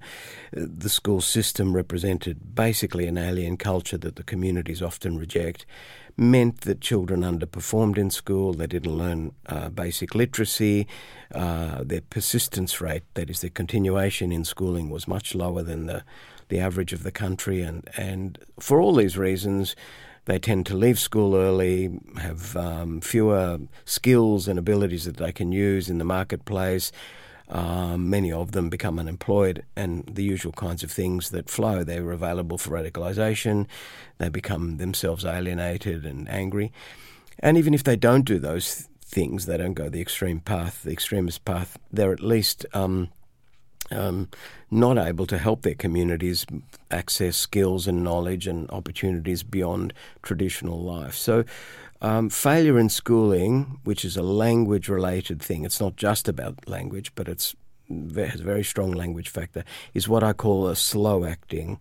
the 0.52 0.90
school 0.90 1.22
system 1.22 1.76
represented 1.76 2.56
basically 2.56 3.08
an 3.08 3.18
alien 3.18 3.58
culture 3.58 3.98
that 3.98 4.16
the 4.16 4.24
communities 4.24 4.82
often 4.82 5.18
reject. 5.18 5.66
Meant 6.18 6.62
that 6.62 6.80
children 6.80 7.22
underperformed 7.22 7.98
in 7.98 8.10
school, 8.10 8.54
they 8.54 8.68
didn't 8.68 8.98
learn 8.98 9.34
uh, 9.48 9.68
basic 9.68 10.16
literacy, 10.16 10.88
uh, 11.34 11.84
their 11.84 12.02
persistence 12.02 12.80
rate, 12.80 13.04
that 13.16 13.30
is, 13.30 13.42
their 13.42 13.50
continuation 13.50 14.32
in 14.32 14.46
schooling, 14.46 14.90
was 14.90 15.10
much 15.10 15.36
lower 15.36 15.62
than 15.62 15.88
the, 15.88 16.04
the 16.48 16.58
average 16.58 16.94
of 16.94 17.04
the 17.04 17.12
country. 17.12 17.62
And, 17.62 17.90
and 17.98 18.40
for 18.62 18.80
all 18.80 18.96
these 18.96 19.18
reasons, 19.18 19.76
they 20.26 20.40
tend 20.40 20.66
to 20.68 20.76
leave 20.76 21.00
school 21.00 21.36
early, 21.36 22.00
have 22.18 22.56
um, 22.56 23.02
fewer 23.02 23.60
skills 23.86 24.48
and 24.48 24.60
abilities 24.60 25.06
that 25.06 25.18
they 25.18 25.32
can 25.32 25.52
use 25.52 25.90
in 25.90 25.98
the 25.98 26.06
marketplace. 26.06 26.92
Um, 27.48 28.10
many 28.10 28.32
of 28.32 28.54
them 28.54 28.70
become 28.70 28.98
unemployed, 28.98 29.64
and 29.76 30.04
the 30.12 30.24
usual 30.24 30.52
kinds 30.52 30.84
of 30.84 30.92
things 30.92 31.30
that 31.30 31.50
flow. 31.50 31.84
They're 31.84 32.12
available 32.12 32.58
for 32.58 32.72
radicalisation. 32.72 33.68
They 34.18 34.30
become 34.30 34.78
themselves 34.78 35.26
alienated 35.26 36.06
and 36.06 36.28
angry. 36.28 36.72
And 37.40 37.58
even 37.58 37.74
if 37.74 37.84
they 37.84 37.96
don't 37.96 38.26
do 38.26 38.40
those 38.40 38.90
things, 39.04 39.46
they 39.46 39.58
don't 39.58 39.74
go 39.74 39.90
the 39.90 40.02
extreme 40.02 40.40
path, 40.40 40.82
the 40.82 40.92
extremist 40.92 41.46
path, 41.46 41.78
they're 41.92 42.12
at 42.12 42.20
least 42.20 42.66
um, 42.74 43.10
um, 43.92 44.30
not 44.72 44.98
able 44.98 45.26
to 45.28 45.38
help 45.38 45.62
their 45.62 45.76
communities 45.76 46.46
access 46.92 47.36
skills 47.36 47.88
and 47.88 48.04
knowledge 48.04 48.48
and 48.48 48.70
opportunities 48.72 49.44
beyond 49.44 49.94
traditional 50.22 50.82
life. 50.82 51.16
So, 51.16 51.44
um, 52.02 52.30
failure 52.30 52.78
in 52.78 52.90
schooling, 52.90 53.80
which 53.84 54.04
is 54.04 54.18
a 54.18 54.24
language 54.24 54.90
related 54.90 55.42
thing, 55.42 55.66
it's 55.66 55.80
not 55.80 55.96
just 55.96 56.28
about 56.28 56.68
language, 56.68 57.12
but 57.16 57.28
it's 57.28 57.56
has 57.90 58.40
a 58.40 58.44
very 58.44 58.64
strong 58.64 58.92
language 58.92 59.30
factor, 59.30 59.64
is 59.94 60.10
what 60.10 60.24
I 60.24 60.34
call 60.34 60.68
a 60.68 60.76
slow 60.76 61.24
acting 61.24 61.80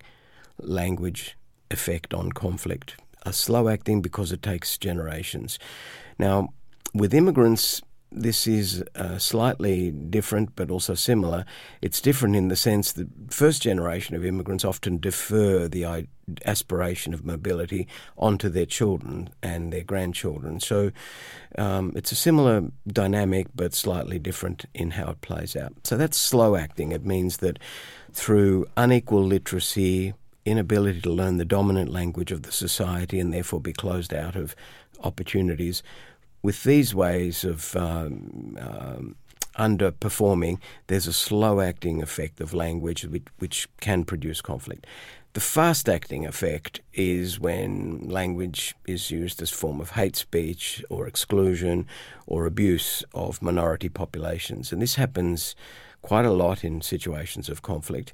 language 0.59 1.35
effect 1.71 2.13
on 2.13 2.31
conflict. 2.31 2.95
A 3.23 3.33
slow 3.33 3.69
acting 3.69 4.01
because 4.01 4.31
it 4.31 4.43
takes 4.43 4.77
generations. 4.77 5.57
Now, 6.19 6.49
with 6.93 7.13
immigrants, 7.13 7.81
this 8.15 8.47
is 8.47 8.83
uh, 8.95 9.17
slightly 9.17 9.91
different 9.91 10.55
but 10.55 10.71
also 10.71 10.95
similar. 10.95 11.45
It's 11.81 12.01
different 12.01 12.35
in 12.35 12.47
the 12.47 12.55
sense 12.55 12.93
that 12.93 13.07
first 13.29 13.61
generation 13.61 14.15
of 14.15 14.25
immigrants 14.25 14.65
often 14.65 14.97
defer 14.97 15.67
the 15.67 16.07
aspiration 16.45 17.13
of 17.13 17.25
mobility 17.25 17.87
onto 18.17 18.49
their 18.49 18.65
children 18.65 19.29
and 19.43 19.71
their 19.71 19.83
grandchildren. 19.83 20.59
So 20.59 20.91
um, 21.57 21.91
it's 21.95 22.11
a 22.11 22.15
similar 22.15 22.71
dynamic 22.87 23.47
but 23.53 23.73
slightly 23.73 24.17
different 24.17 24.65
in 24.73 24.91
how 24.91 25.11
it 25.11 25.21
plays 25.21 25.55
out. 25.55 25.73
So 25.83 25.97
that's 25.97 26.17
slow 26.17 26.55
acting. 26.55 26.91
It 26.91 27.05
means 27.05 27.37
that 27.37 27.59
through 28.13 28.65
unequal 28.77 29.23
literacy, 29.23 30.13
inability 30.45 31.01
to 31.01 31.11
learn 31.11 31.37
the 31.37 31.45
dominant 31.45 31.91
language 31.91 32.31
of 32.31 32.43
the 32.43 32.51
society 32.51 33.19
and 33.19 33.33
therefore 33.33 33.59
be 33.59 33.73
closed 33.73 34.13
out 34.13 34.35
of 34.35 34.55
opportunities. 35.03 35.83
With 36.45 36.63
these 36.63 36.93
ways 36.93 37.43
of 37.43 37.75
um, 37.75 38.55
um, 38.61 39.15
underperforming, 39.57 40.59
there's 40.85 41.07
a 41.07 41.11
slow 41.11 41.59
acting 41.59 42.03
effect 42.03 42.39
of 42.39 42.53
language 42.53 43.03
which, 43.03 43.23
which 43.39 43.67
can 43.81 44.03
produce 44.03 44.41
conflict. 44.41 44.85
The 45.33 45.39
fast 45.39 45.89
acting 45.89 46.23
effect 46.23 46.81
is 46.93 47.39
when 47.39 48.07
language 48.07 48.75
is 48.85 49.09
used 49.09 49.41
as 49.41 49.49
form 49.49 49.81
of 49.81 49.89
hate 49.89 50.15
speech 50.15 50.85
or 50.87 51.07
exclusion 51.07 51.87
or 52.27 52.45
abuse 52.45 53.03
of 53.15 53.41
minority 53.41 53.89
populations. 53.89 54.71
And 54.71 54.83
this 54.83 54.97
happens 54.97 55.55
quite 56.03 56.25
a 56.25 56.31
lot 56.31 56.63
in 56.63 56.81
situations 56.81 57.49
of 57.49 57.63
conflict. 57.63 58.13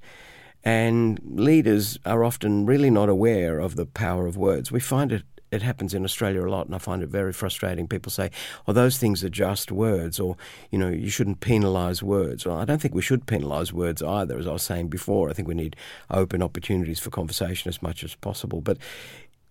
And 0.63 1.19
leaders 1.25 1.99
are 2.05 2.23
often 2.23 2.65
really 2.65 2.91
not 2.91 3.09
aware 3.09 3.59
of 3.59 3.75
the 3.75 3.85
power 3.85 4.25
of 4.25 4.37
words. 4.37 4.71
We 4.71 4.79
find 4.79 5.11
it 5.11 5.23
it 5.51 5.61
happens 5.61 5.93
in 5.93 6.05
Australia 6.05 6.45
a 6.45 6.49
lot, 6.49 6.65
and 6.65 6.75
I 6.75 6.77
find 6.77 7.03
it 7.03 7.09
very 7.09 7.33
frustrating. 7.33 7.87
People 7.87 8.11
say, 8.11 8.31
"Oh, 8.67 8.73
those 8.73 8.97
things 8.97 9.23
are 9.23 9.29
just 9.29 9.71
words," 9.71 10.19
or 10.19 10.37
you 10.71 10.79
know, 10.79 10.89
you 10.89 11.09
shouldn't 11.09 11.41
penalise 11.41 12.01
words. 12.01 12.45
Well, 12.45 12.57
I 12.57 12.65
don't 12.65 12.81
think 12.81 12.95
we 12.95 13.01
should 13.01 13.25
penalise 13.25 13.71
words 13.71 14.01
either. 14.01 14.37
As 14.37 14.47
I 14.47 14.53
was 14.53 14.63
saying 14.63 14.87
before, 14.87 15.29
I 15.29 15.33
think 15.33 15.47
we 15.47 15.53
need 15.53 15.75
open 16.09 16.41
opportunities 16.41 16.99
for 16.99 17.09
conversation 17.09 17.69
as 17.69 17.81
much 17.81 18.03
as 18.03 18.15
possible. 18.15 18.61
But 18.61 18.77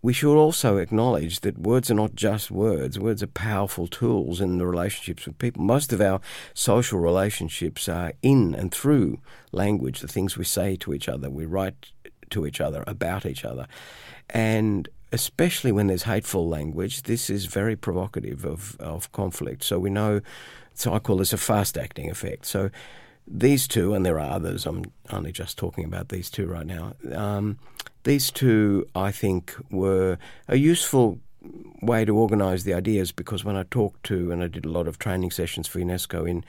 we 0.03 0.15
should 0.15 0.39
also 0.39 0.79
acknowledge 0.79 1.41
that 1.41 1.59
words 1.59 1.91
are 1.91 1.95
not 1.95 2.15
just 2.15 2.51
words. 2.51 2.99
Words 2.99 3.23
are 3.23 3.27
powerful 3.27 3.87
tools 3.87 4.41
in 4.41 4.57
the 4.57 4.67
relationships 4.67 5.27
with 5.27 5.37
people. 5.37 5.63
Most 5.63 5.93
of 5.93 6.01
our 6.01 6.23
social 6.55 6.99
relationships 6.99 7.87
are 7.87 8.15
in 8.23 8.55
and 8.55 8.73
through 8.73 9.19
language, 9.53 10.01
the 10.01 10.09
things 10.09 10.39
we 10.39 10.45
say 10.45 10.77
to 10.77 10.95
each 10.95 11.09
other, 11.09 11.29
we 11.29 11.45
write 11.45 11.93
to 12.31 12.47
each 12.47 12.63
other, 12.63 12.83
about 12.87 13.27
each 13.27 13.45
other. 13.45 13.67
And 14.31 14.89
especially 15.13 15.73
when 15.73 15.89
there's 15.89 16.05
hateful 16.05 16.49
language, 16.49 17.03
this 17.03 17.31
is 17.31 17.47
very 17.47 17.77
provocative 17.77 18.45
of, 18.45 18.77
of 18.81 19.11
conflict. 19.13 19.65
So 19.65 19.79
we 19.79 19.91
know, 19.91 20.21
so 20.75 20.95
I 20.95 20.99
call 20.99 21.17
this 21.17 21.33
a 21.33 21.37
fast 21.37 21.77
acting 21.77 22.11
effect. 22.11 22.47
So 22.47 22.71
these 23.27 23.69
two, 23.69 23.95
and 23.95 24.05
there 24.05 24.19
are 24.19 24.31
others, 24.31 24.67
I'm 24.67 24.85
only 25.11 25.33
just 25.33 25.59
talking 25.59 25.85
about 25.85 26.09
these 26.09 26.31
two 26.31 26.47
right 26.47 26.67
now. 26.67 26.95
Um, 27.13 27.59
these 28.05 28.31
two, 28.31 28.87
I 28.95 29.13
think, 29.13 29.55
were 29.71 30.19
a 30.49 30.57
useful 30.57 31.21
way 31.83 32.05
to 32.05 32.17
organise 32.17 32.65
the 32.65 32.75
ideas 32.75 33.13
because 33.13 33.45
when 33.45 33.57
I 33.57 33.65
talked 33.65 34.05
to, 34.05 34.31
and 34.31 34.43
I 34.43 34.49
did 34.49 34.65
a 34.65 34.71
lot 34.71 34.87
of 34.87 34.99
training 34.99 35.31
sessions 35.31 35.67
for 35.67 35.79
UNESCO 35.79 36.29
in 36.29 36.45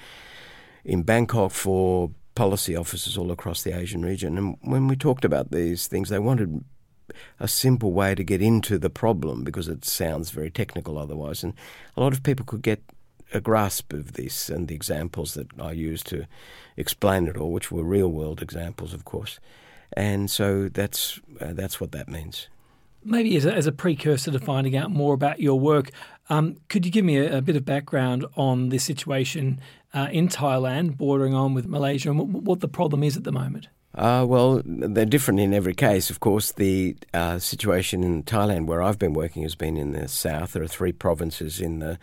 in 0.84 1.03
Bangkok 1.03 1.51
for 1.51 2.10
policy 2.34 2.75
officers 2.75 3.15
all 3.15 3.32
across 3.32 3.62
the 3.62 3.77
Asian 3.77 4.01
region, 4.01 4.38
and 4.38 4.58
when 4.62 4.88
we 4.88 4.96
talked 4.96 5.24
about 5.24 5.51
these 5.51 5.86
things, 5.86 6.10
they 6.10 6.18
wanted 6.18 6.63
a 7.39 7.48
simple 7.48 7.91
way 7.91 8.15
to 8.15 8.24
get 8.24 8.41
into 8.41 8.77
the 8.77 8.89
problem 8.89 9.44
because 9.44 9.68
it 9.68 9.86
sounds 9.86 10.32
very 10.32 10.50
technical 10.50 10.98
otherwise, 10.98 11.44
and 11.44 11.53
a 11.96 12.01
lot 12.01 12.13
of 12.13 12.24
people 12.24 12.46
could 12.46 12.62
get 12.62 12.82
a 13.34 13.41
grasp 13.41 13.94
of 13.94 14.13
this 14.13 14.50
and 14.50 14.68
the 14.68 14.75
examples 14.75 15.34
that 15.36 15.48
I 15.60 15.72
used 15.72 16.08
to 16.08 16.25
explain 16.77 17.27
it 17.27 17.38
all, 17.38 17.51
which 17.51 17.72
were 17.72 17.84
real 17.84 18.10
world 18.10 18.41
examples, 18.41 18.94
of 18.94 19.06
course. 19.06 19.39
And 19.94 20.30
so 20.30 20.70
that's 20.70 21.20
uh, 21.39 21.53
that's 21.53 21.82
what 21.82 21.91
that 21.91 22.08
means. 22.08 22.48
Maybe 23.03 23.36
as 23.36 23.46
a, 23.46 23.53
as 23.53 23.65
a, 23.65 23.72
precursor 23.72 24.32
to 24.32 24.39
finding 24.39 24.75
out 24.77 24.91
more 24.91 25.15
about 25.15 25.39
your 25.39 25.60
work, 25.60 25.89
um, 26.30 26.58
could 26.70 26.86
you 26.86 26.91
give 26.91 27.03
me 27.03 27.18
a, 27.18 27.38
a, 27.38 27.41
bit 27.41 27.56
of 27.56 27.65
background 27.65 28.25
on 28.36 28.70
the 28.70 28.77
situation 28.77 29.60
uh, 29.94 30.08
in 30.12 30.27
Thailand, 30.27 30.98
bordering 30.98 31.34
on 31.34 31.56
with 31.56 31.65
Malaysia, 31.65 32.12
and 32.12 32.46
what 32.46 32.60
the 32.60 32.68
problem 32.68 33.03
is 33.03 33.18
at 33.18 33.24
the 33.24 33.32
moment? 33.32 33.70
Uh, 33.93 34.25
well, 34.27 34.62
they're 34.65 35.05
different 35.05 35.39
in 35.39 35.53
every 35.53 35.74
case. 35.74 36.10
Of 36.10 36.19
course, 36.19 36.53
the 36.53 36.95
uh, 37.13 37.39
situation 37.39 38.03
in 38.03 38.24
Thailand, 38.24 38.65
where 38.65 38.81
I've 38.81 39.00
been 39.00 39.13
working, 39.13 39.43
has 39.43 39.55
been 39.55 39.75
in 39.75 39.91
the 39.91 40.07
south. 40.07 40.53
There 40.53 40.63
are 40.63 40.67
three 40.67 40.93
provinces 40.93 41.60
in 41.60 41.79
the 41.79 42.00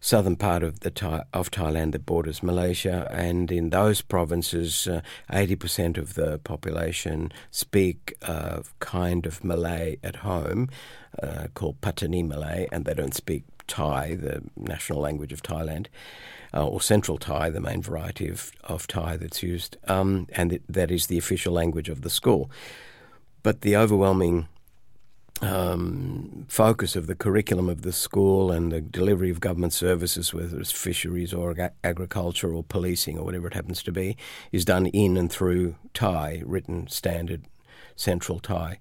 southern 0.00 0.36
part 0.36 0.62
of 0.62 0.80
the 0.80 1.24
of 1.32 1.50
Thailand 1.50 1.92
that 1.92 2.06
borders 2.06 2.42
Malaysia, 2.42 3.08
and 3.10 3.50
in 3.50 3.70
those 3.70 4.00
provinces, 4.00 4.88
eighty 5.30 5.54
uh, 5.54 5.56
percent 5.56 5.98
of 5.98 6.14
the 6.14 6.38
population 6.38 7.32
speak 7.50 8.14
a 8.22 8.62
kind 8.80 9.26
of 9.26 9.44
Malay 9.44 9.96
at 10.02 10.16
home 10.16 10.68
uh, 11.22 11.48
called 11.54 11.80
Patani 11.80 12.26
Malay, 12.26 12.68
and 12.72 12.84
they 12.84 12.94
don't 12.94 13.14
speak 13.14 13.44
Thai, 13.66 14.14
the 14.14 14.42
national 14.56 15.00
language 15.00 15.32
of 15.32 15.42
Thailand. 15.42 15.88
Uh, 16.54 16.66
or 16.66 16.80
Central 16.80 17.18
Thai, 17.18 17.50
the 17.50 17.60
main 17.60 17.82
variety 17.82 18.26
of, 18.28 18.52
of 18.64 18.86
Thai 18.86 19.18
that's 19.18 19.42
used, 19.42 19.76
um, 19.86 20.26
and 20.32 20.58
that 20.66 20.90
is 20.90 21.06
the 21.06 21.18
official 21.18 21.52
language 21.52 21.90
of 21.90 22.00
the 22.00 22.08
school. 22.08 22.50
But 23.42 23.60
the 23.60 23.76
overwhelming 23.76 24.48
um, 25.40 26.46
focus 26.48 26.96
of 26.96 27.06
the 27.06 27.14
curriculum 27.14 27.68
of 27.68 27.82
the 27.82 27.92
school 27.92 28.50
and 28.50 28.72
the 28.72 28.80
delivery 28.80 29.30
of 29.30 29.40
government 29.40 29.72
services, 29.72 30.34
whether 30.34 30.58
it's 30.58 30.72
fisheries 30.72 31.32
or 31.32 31.50
ag- 31.52 31.72
agriculture 31.84 32.52
or 32.52 32.64
policing 32.64 33.18
or 33.18 33.24
whatever 33.24 33.46
it 33.46 33.54
happens 33.54 33.82
to 33.84 33.92
be, 33.92 34.16
is 34.52 34.64
done 34.64 34.86
in 34.86 35.16
and 35.16 35.30
through 35.30 35.76
Thai, 35.94 36.42
written 36.44 36.88
standard 36.88 37.44
central 37.94 38.40
Thai. 38.40 38.78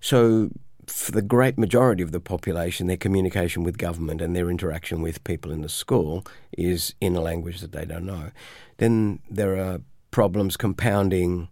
So, 0.00 0.50
for 0.88 1.12
the 1.12 1.22
great 1.22 1.58
majority 1.58 2.02
of 2.02 2.12
the 2.12 2.20
population, 2.20 2.86
their 2.86 2.96
communication 2.96 3.62
with 3.62 3.78
government 3.78 4.20
and 4.20 4.34
their 4.34 4.50
interaction 4.50 5.02
with 5.02 5.22
people 5.24 5.52
in 5.52 5.62
the 5.62 5.68
school 5.68 6.24
is 6.56 6.94
in 7.00 7.14
a 7.14 7.20
language 7.20 7.60
that 7.60 7.72
they 7.72 7.84
don't 7.84 8.06
know. 8.06 8.30
Then 8.78 9.20
there 9.30 9.56
are 9.56 9.80
problems 10.10 10.56
compounding 10.56 11.48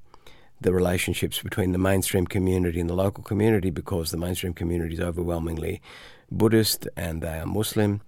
the 0.60 0.72
relationships 0.72 1.42
between 1.42 1.72
the 1.72 1.78
mainstream 1.78 2.26
community 2.26 2.80
and 2.80 2.88
the 2.88 2.94
local 2.94 3.22
community 3.22 3.70
because 3.70 4.10
the 4.10 4.16
mainstream 4.16 4.54
community 4.54 4.94
is 4.94 5.00
overwhelmingly 5.00 5.82
Buddhist 6.30 6.88
and 6.96 7.22
they 7.22 7.38
are 7.38 7.46
Muslim. 7.46 8.00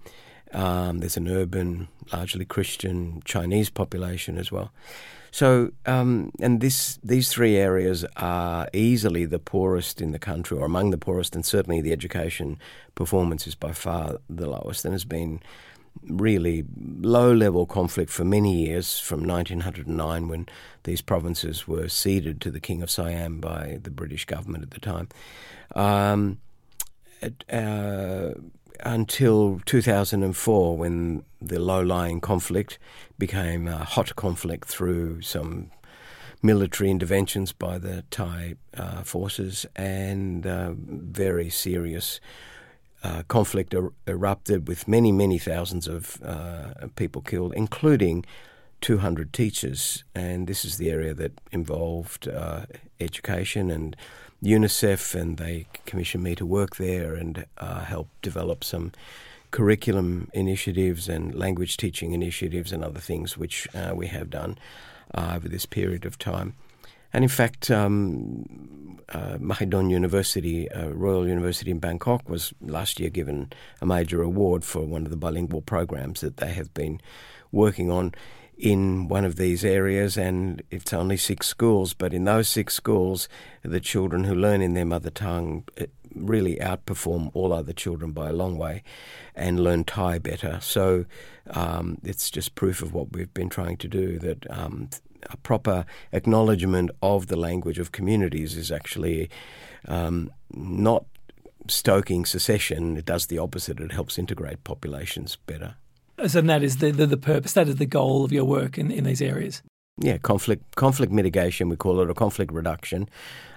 Um, 0.53 0.99
there's 0.99 1.19
an 1.19 1.29
urban, 1.29 1.89
largely 2.11 2.47
Christian 2.47 3.23
Chinese 3.27 3.69
population 3.69 4.39
as 4.39 4.51
well. 4.51 4.73
So, 5.39 5.71
um, 5.87 6.33
and 6.41 6.61
this 6.61 6.99
these 7.05 7.29
three 7.29 7.55
areas 7.57 8.05
are 8.17 8.69
easily 8.73 9.25
the 9.25 9.39
poorest 9.39 10.01
in 10.01 10.11
the 10.11 10.19
country, 10.19 10.59
or 10.59 10.65
among 10.65 10.91
the 10.91 10.99
poorest, 10.99 11.37
and 11.37 11.47
certainly 11.47 11.81
the 11.81 11.93
education 11.93 12.59
performance 12.97 13.47
is 13.47 13.55
by 13.55 13.71
far 13.71 14.17
the 14.29 14.51
lowest, 14.51 14.85
and 14.85 14.93
has 14.93 15.05
been 15.05 15.41
really 16.03 16.65
low 17.01 17.33
level 17.33 17.67
conflict 17.67 18.11
for 18.11 18.25
many 18.25 18.67
years 18.67 18.99
from 18.99 19.23
1909 19.23 20.27
when 20.27 20.47
these 20.83 21.01
provinces 21.01 21.69
were 21.69 21.89
ceded 21.89 22.41
to 22.41 22.51
the 22.51 22.59
King 22.59 22.83
of 22.83 22.91
Siam 22.91 23.41
by 23.41 23.79
the 23.81 23.93
British 23.93 24.25
government 24.25 24.65
at 24.65 24.73
the 24.73 24.81
time. 24.81 25.09
Um, 25.77 26.39
uh, 27.49 28.31
until 28.81 29.61
2004, 29.65 30.77
when 30.77 31.25
the 31.41 31.59
low 31.59 31.81
lying 31.81 32.21
conflict 32.21 32.79
became 33.19 33.67
a 33.67 33.85
hot 33.85 34.17
conflict 34.17 34.67
through 34.69 35.23
some 35.23 35.71
military 36.43 36.91
interventions 36.91 37.53
by 37.53 37.79
the 37.79 38.05
Thai 38.11 38.55
uh, 38.77 39.03
forces 39.03 39.67
and 39.75 40.47
uh, 40.47 40.73
very 40.77 41.51
serious 41.51 42.21
uh, 43.03 43.23
conflict 43.29 43.75
er- 43.75 43.93
erupted 44.07 44.69
with 44.69 44.89
many, 44.89 45.13
many 45.13 45.39
thousands 45.39 45.87
of 45.89 46.21
uh, 46.23 46.87
people 46.97 47.23
killed, 47.23 47.53
including 47.55 48.25
200 48.81 49.33
teachers. 49.33 50.05
And 50.15 50.47
this 50.47 50.65
is 50.65 50.77
the 50.77 50.91
area 50.91 51.15
that 51.15 51.33
involved 51.53 52.29
uh, 52.29 52.67
education 53.01 53.71
and 53.71 53.97
UNICEF, 54.43 55.15
and 55.15 55.37
they 55.37 55.67
commissioned 55.87 56.23
me 56.23 56.35
to 56.35 56.47
work 56.47 56.77
there 56.77 57.15
and 57.15 57.47
uh, 57.59 57.81
help 57.81 58.09
develop 58.23 58.63
some 58.63 58.93
curriculum 59.51 60.31
initiatives 60.35 61.09
and 61.09 61.35
language 61.35 61.77
teaching 61.77 62.13
initiatives 62.13 62.73
and 62.73 62.85
other 62.85 63.01
things 63.01 63.37
which 63.37 63.67
uh, 63.75 63.93
we 63.95 64.07
have 64.07 64.31
done 64.31 64.59
uh, 65.15 65.33
over 65.35 65.49
this 65.49 65.67
period 65.67 66.05
of 66.05 66.19
time. 66.19 66.55
And 67.13 67.25
in 67.25 67.31
fact, 67.31 67.71
um, 67.71 69.01
uh, 69.09 69.39
Mahidol 69.39 69.91
University, 69.91 70.71
uh, 70.71 70.91
Royal 70.91 71.27
University 71.27 71.71
in 71.71 71.79
Bangkok, 71.79 72.29
was 72.29 72.53
last 72.61 73.01
year 73.01 73.09
given 73.09 73.51
a 73.81 73.87
major 73.87 74.23
award 74.23 74.65
for 74.65 74.85
one 74.85 75.05
of 75.05 75.11
the 75.11 75.17
bilingual 75.17 75.63
programs 75.63 76.21
that 76.21 76.37
they 76.37 76.53
have 76.53 76.73
been 76.75 77.01
working 77.51 77.91
on 77.91 78.15
in 78.59 79.09
one 79.09 79.25
of 79.25 79.37
these 79.37 79.65
areas. 79.65 80.17
And 80.17 80.63
it's 80.71 80.93
only 80.93 81.17
six 81.17 81.47
schools, 81.47 81.95
but 81.95 82.13
in 82.13 82.25
those 82.25 82.49
six 82.49 82.75
schools, 82.75 83.29
the 83.63 83.81
children 83.81 84.25
who 84.25 84.35
learn 84.35 84.61
in 84.61 84.75
their 84.75 84.85
mother 84.85 85.11
tongue 85.11 85.65
uh, 85.81 85.87
really 86.15 86.57
outperform 86.57 87.31
all 87.35 87.53
other 87.53 87.73
children 87.73 88.11
by 88.13 88.29
a 88.29 88.33
long 88.33 88.59
way 88.59 88.83
and 89.35 89.61
learn 89.61 89.85
Thai 89.85 90.19
better. 90.19 90.59
So 90.61 91.05
um, 91.51 91.99
it's 92.03 92.31
just 92.31 92.55
proof 92.55 92.83
of 92.83 92.93
what 92.93 93.13
we've 93.13 93.33
been 93.33 93.49
trying 93.49 93.77
to 93.79 93.89
do 93.89 94.19
that 94.19 94.51
um, 94.51 94.91
a 95.31 95.37
proper 95.39 95.85
acknowledgement 96.13 96.91
of 97.03 97.27
the 97.27 97.37
language 97.37 97.79
of 97.79 97.93
communities 97.93 98.57
is 98.57 98.73
actually 98.73 99.31
um, 99.87 100.31
not 100.53 101.05
stoking 101.69 102.25
secession. 102.25 102.97
It 102.97 103.05
does 103.05 103.27
the 103.27 103.39
opposite. 103.39 103.81
It 103.81 103.93
helps 103.93 104.19
integrate 104.19 104.65
populations 104.65 105.37
better. 105.47 105.75
So 106.27 106.41
that 106.41 106.63
is 106.63 106.79
the, 106.79 106.91
the, 106.91 107.07
the 107.07 107.17
purpose. 107.17 107.53
That 107.53 107.69
is 107.69 107.77
the 107.77 107.87
goal 107.87 108.25
of 108.25 108.33
your 108.33 108.45
work 108.45 108.79
in, 108.79 108.91
in 108.91 109.05
these 109.05 109.23
areas. 109.23 109.63
Yeah, 110.01 110.19
conflict 110.19 110.77
conflict 110.77 111.13
mitigation 111.13 111.69
we 111.69 111.77
call 111.77 112.01
it, 112.01 112.09
or 112.09 112.15
conflict 112.15 112.53
reduction. 112.53 113.09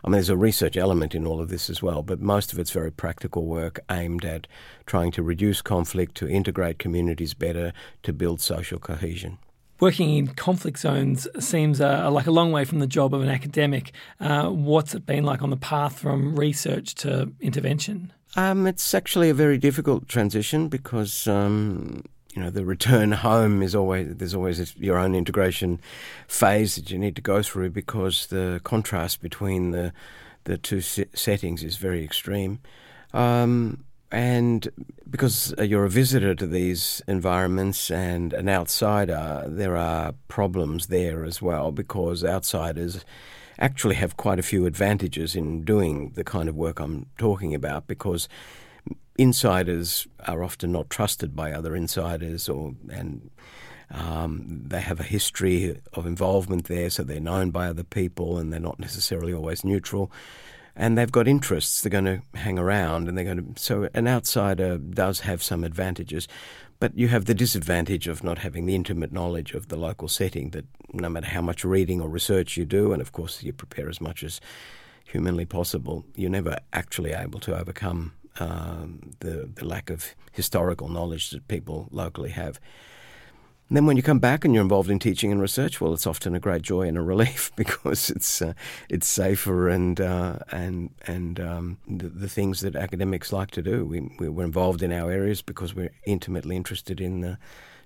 I 0.03 0.07
mean, 0.07 0.13
there's 0.13 0.29
a 0.29 0.37
research 0.37 0.75
element 0.75 1.13
in 1.13 1.27
all 1.27 1.39
of 1.39 1.49
this 1.49 1.69
as 1.69 1.83
well, 1.83 2.01
but 2.01 2.19
most 2.19 2.51
of 2.51 2.57
it's 2.57 2.71
very 2.71 2.91
practical 2.91 3.45
work 3.45 3.79
aimed 3.91 4.25
at 4.25 4.47
trying 4.87 5.11
to 5.11 5.21
reduce 5.21 5.61
conflict, 5.61 6.15
to 6.15 6.27
integrate 6.27 6.79
communities 6.79 7.35
better, 7.35 7.73
to 8.01 8.11
build 8.11 8.41
social 8.41 8.79
cohesion. 8.79 9.37
Working 9.79 10.17
in 10.17 10.27
conflict 10.27 10.79
zones 10.79 11.27
seems 11.39 11.79
uh, 11.79 12.09
like 12.11 12.27
a 12.27 12.31
long 12.31 12.51
way 12.51 12.65
from 12.65 12.79
the 12.79 12.87
job 12.87 13.13
of 13.13 13.21
an 13.21 13.29
academic. 13.29 13.93
Uh, 14.19 14.49
what's 14.49 14.95
it 14.95 15.05
been 15.05 15.23
like 15.23 15.43
on 15.43 15.51
the 15.51 15.57
path 15.57 15.99
from 15.99 16.35
research 16.35 16.95
to 16.95 17.31
intervention? 17.39 18.13
Um, 18.35 18.65
it's 18.65 18.93
actually 18.93 19.29
a 19.29 19.33
very 19.33 19.57
difficult 19.57 20.07
transition 20.07 20.69
because 20.69 21.27
um, 21.27 22.03
you 22.33 22.41
know 22.41 22.49
the 22.49 22.65
return 22.65 23.11
home 23.11 23.61
is 23.61 23.75
always 23.75 24.15
there's 24.15 24.33
always 24.33 24.75
your 24.77 24.97
own 24.97 25.15
integration 25.15 25.79
phase 26.27 26.75
that 26.75 26.89
you 26.89 26.97
need 26.97 27.15
to 27.15 27.21
go 27.21 27.41
through 27.41 27.69
because 27.69 28.27
the 28.27 28.61
contrast 28.63 29.21
between 29.21 29.71
the 29.71 29.93
the 30.43 30.57
two 30.57 30.81
settings 30.81 31.63
is 31.63 31.77
very 31.77 32.03
extreme. 32.03 32.59
Um, 33.13 33.83
and 34.11 34.67
because 35.09 35.53
you're 35.59 35.85
a 35.85 35.89
visitor 35.89 36.35
to 36.35 36.45
these 36.45 37.01
environments 37.07 37.89
and 37.89 38.33
an 38.33 38.49
outsider, 38.49 39.45
there 39.47 39.77
are 39.77 40.13
problems 40.27 40.87
there 40.87 41.23
as 41.23 41.41
well 41.41 41.71
because 41.71 42.23
outsiders 42.25 43.05
actually 43.59 43.95
have 43.95 44.17
quite 44.17 44.39
a 44.39 44.43
few 44.43 44.65
advantages 44.65 45.35
in 45.35 45.63
doing 45.63 46.11
the 46.15 46.23
kind 46.23 46.49
of 46.49 46.55
work 46.55 46.79
I'm 46.79 47.05
talking 47.17 47.53
about 47.53 47.87
because 47.87 48.27
insiders 49.21 50.07
are 50.27 50.43
often 50.43 50.71
not 50.71 50.89
trusted 50.89 51.35
by 51.35 51.51
other 51.51 51.75
insiders, 51.75 52.49
or 52.49 52.73
and 52.89 53.29
um, 53.91 54.63
they 54.65 54.81
have 54.81 54.99
a 54.99 55.03
history 55.03 55.79
of 55.93 56.05
involvement 56.05 56.65
there, 56.65 56.89
so 56.89 57.03
they're 57.03 57.19
known 57.19 57.51
by 57.51 57.67
other 57.67 57.83
people, 57.83 58.37
and 58.37 58.51
they're 58.51 58.59
not 58.59 58.79
necessarily 58.79 59.33
always 59.33 59.63
neutral. 59.63 60.11
And 60.75 60.97
they've 60.97 61.11
got 61.11 61.27
interests; 61.27 61.81
they're 61.81 61.89
going 61.89 62.05
to 62.05 62.21
hang 62.35 62.57
around, 62.57 63.07
and 63.07 63.17
they're 63.17 63.25
going 63.25 63.53
to. 63.55 63.61
So 63.61 63.89
an 63.93 64.07
outsider 64.07 64.77
does 64.77 65.21
have 65.21 65.43
some 65.43 65.63
advantages, 65.63 66.27
but 66.79 66.97
you 66.97 67.09
have 67.09 67.25
the 67.25 67.33
disadvantage 67.33 68.07
of 68.07 68.23
not 68.23 68.39
having 68.39 68.65
the 68.65 68.75
intimate 68.75 69.11
knowledge 69.11 69.53
of 69.53 69.67
the 69.67 69.75
local 69.75 70.07
setting. 70.07 70.51
That 70.51 70.65
no 70.93 71.09
matter 71.09 71.27
how 71.27 71.41
much 71.41 71.65
reading 71.65 72.01
or 72.01 72.09
research 72.09 72.57
you 72.57 72.65
do, 72.65 72.93
and 72.93 73.01
of 73.01 73.11
course 73.11 73.43
you 73.43 73.53
prepare 73.53 73.89
as 73.89 73.99
much 73.99 74.23
as 74.23 74.39
humanly 75.03 75.45
possible, 75.45 76.05
you're 76.15 76.29
never 76.29 76.57
actually 76.71 77.11
able 77.11 77.39
to 77.41 77.57
overcome 77.57 78.13
um, 78.39 79.11
the, 79.19 79.49
the 79.53 79.65
lack 79.65 79.89
of 79.89 80.15
historical 80.31 80.87
knowledge 80.87 81.31
that 81.31 81.47
people 81.47 81.87
locally 81.91 82.29
have. 82.29 82.59
And 83.71 83.77
then 83.77 83.85
when 83.85 83.95
you 83.95 84.03
come 84.03 84.19
back 84.19 84.43
and 84.43 84.53
you're 84.53 84.63
involved 84.63 84.89
in 84.89 84.99
teaching 84.99 85.31
and 85.31 85.39
research, 85.39 85.79
well, 85.79 85.93
it's 85.93 86.05
often 86.05 86.35
a 86.35 86.41
great 86.41 86.61
joy 86.61 86.89
and 86.89 86.97
a 86.97 87.01
relief 87.13 87.53
because 87.55 88.09
it's 88.09 88.41
uh, 88.41 88.51
it's 88.89 89.07
safer 89.07 89.69
and 89.69 90.01
uh, 90.01 90.39
and 90.51 90.89
and 91.07 91.39
um, 91.39 91.77
the, 91.87 92.09
the, 92.09 92.27
things 92.27 92.59
that 92.59 92.75
academics 92.75 93.31
like 93.31 93.51
to 93.51 93.61
do. 93.61 93.85
We 93.85 94.01
we're 94.29 94.43
involved 94.43 94.83
in 94.83 94.91
our 94.91 95.09
areas 95.09 95.41
because 95.41 95.73
we're 95.73 95.93
intimately 96.05 96.57
interested 96.57 96.99
in 96.99 97.21
the 97.21 97.37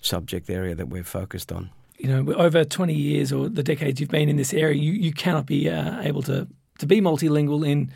subject 0.01 0.49
area 0.49 0.73
that 0.73 0.89
we're 0.89 1.03
focused 1.03 1.51
on. 1.51 1.69
You 1.97 2.07
know, 2.07 2.33
over 2.33 2.65
20 2.65 2.91
years 2.91 3.31
or 3.31 3.47
the 3.47 3.61
decades 3.61 3.99
you've 3.99 4.09
been 4.09 4.27
in 4.27 4.37
this 4.37 4.55
area, 4.55 4.75
you, 4.75 4.91
you 4.91 5.13
cannot 5.13 5.45
be 5.45 5.69
uh, 5.69 6.01
able 6.01 6.23
to 6.23 6.47
to 6.79 6.87
be 6.87 6.99
multilingual 6.99 7.63
in 7.63 7.91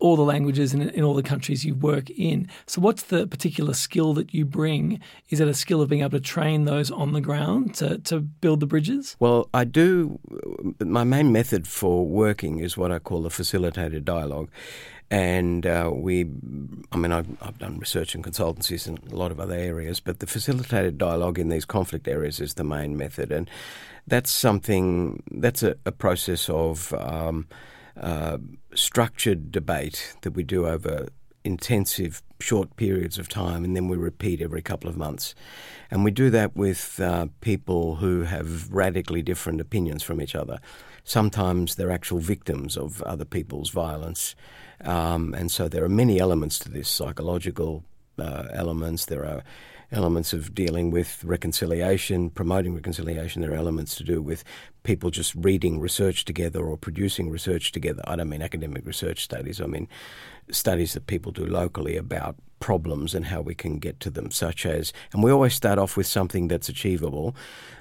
all 0.00 0.16
the 0.16 0.22
languages 0.22 0.72
in, 0.74 0.82
in 0.90 1.02
all 1.02 1.14
the 1.14 1.22
countries 1.22 1.64
you 1.64 1.74
work 1.74 2.10
in. 2.10 2.48
So, 2.66 2.80
what's 2.80 3.04
the 3.04 3.26
particular 3.26 3.74
skill 3.74 4.14
that 4.14 4.32
you 4.32 4.44
bring? 4.44 5.00
Is 5.30 5.40
it 5.40 5.48
a 5.48 5.54
skill 5.54 5.82
of 5.82 5.88
being 5.88 6.02
able 6.02 6.18
to 6.18 6.20
train 6.20 6.64
those 6.64 6.90
on 6.90 7.12
the 7.12 7.20
ground 7.20 7.74
to, 7.76 7.98
to 7.98 8.20
build 8.20 8.60
the 8.60 8.66
bridges? 8.66 9.16
Well, 9.18 9.48
I 9.52 9.64
do. 9.64 10.18
My 10.80 11.04
main 11.04 11.32
method 11.32 11.66
for 11.66 12.06
working 12.06 12.60
is 12.60 12.76
what 12.76 12.92
I 12.92 12.98
call 12.98 13.22
the 13.22 13.30
facilitated 13.30 14.04
dialogue. 14.04 14.50
And 15.10 15.66
uh, 15.66 15.90
we, 15.92 16.26
I 16.92 16.98
mean, 16.98 17.12
I've, 17.12 17.28
I've, 17.40 17.58
done 17.58 17.78
research 17.78 18.14
and 18.14 18.22
consultancies 18.22 18.86
in 18.86 18.98
a 19.10 19.16
lot 19.16 19.30
of 19.30 19.40
other 19.40 19.54
areas, 19.54 20.00
but 20.00 20.18
the 20.18 20.26
facilitated 20.26 20.98
dialogue 20.98 21.38
in 21.38 21.48
these 21.48 21.64
conflict 21.64 22.06
areas 22.06 22.40
is 22.40 22.54
the 22.54 22.64
main 22.64 22.94
method. 22.94 23.32
And 23.32 23.48
that's 24.06 24.30
something, 24.30 25.22
that's 25.30 25.62
a, 25.62 25.76
a 25.86 25.92
process 25.92 26.50
of. 26.50 26.92
Um, 26.92 27.48
uh, 28.00 28.38
structured 28.74 29.50
debate 29.50 30.14
that 30.22 30.32
we 30.32 30.42
do 30.42 30.66
over 30.66 31.08
intensive 31.44 32.22
short 32.40 32.76
periods 32.76 33.18
of 33.18 33.28
time 33.28 33.64
and 33.64 33.74
then 33.74 33.88
we 33.88 33.96
repeat 33.96 34.40
every 34.40 34.62
couple 34.62 34.88
of 34.88 34.96
months. 34.96 35.34
And 35.90 36.04
we 36.04 36.10
do 36.10 36.30
that 36.30 36.54
with 36.56 37.00
uh, 37.00 37.26
people 37.40 37.96
who 37.96 38.22
have 38.22 38.72
radically 38.72 39.22
different 39.22 39.60
opinions 39.60 40.02
from 40.02 40.20
each 40.20 40.34
other. 40.34 40.60
Sometimes 41.04 41.74
they're 41.74 41.90
actual 41.90 42.18
victims 42.18 42.76
of 42.76 43.02
other 43.02 43.24
people's 43.24 43.70
violence. 43.70 44.36
Um, 44.82 45.34
and 45.34 45.50
so 45.50 45.68
there 45.68 45.84
are 45.84 45.88
many 45.88 46.20
elements 46.20 46.58
to 46.60 46.68
this 46.68 46.88
psychological 46.88 47.84
uh, 48.18 48.48
elements, 48.52 49.06
there 49.06 49.24
are 49.24 49.42
elements 49.90 50.32
of 50.32 50.54
dealing 50.54 50.90
with 50.90 51.24
reconciliation, 51.24 52.30
promoting 52.30 52.74
reconciliation. 52.74 53.42
There 53.42 53.52
are 53.52 53.56
elements 53.56 53.94
to 53.96 54.04
do 54.04 54.20
with 54.20 54.44
people 54.82 55.10
just 55.10 55.34
reading 55.34 55.80
research 55.80 56.24
together 56.24 56.60
or 56.60 56.76
producing 56.76 57.30
research 57.30 57.72
together. 57.72 58.02
I 58.06 58.16
don't 58.16 58.28
mean 58.28 58.42
academic 58.42 58.86
research 58.86 59.22
studies, 59.24 59.60
I 59.60 59.66
mean 59.66 59.88
studies 60.50 60.94
that 60.94 61.06
people 61.06 61.32
do 61.32 61.44
locally 61.44 61.96
about 61.96 62.36
problems 62.60 63.14
and 63.14 63.26
how 63.26 63.40
we 63.40 63.54
can 63.54 63.78
get 63.78 64.00
to 64.00 64.10
them, 64.10 64.30
such 64.30 64.66
as, 64.66 64.92
and 65.12 65.22
we 65.22 65.30
always 65.30 65.54
start 65.54 65.78
off 65.78 65.96
with 65.96 66.06
something 66.06 66.48
that's 66.48 66.68
achievable. 66.68 67.36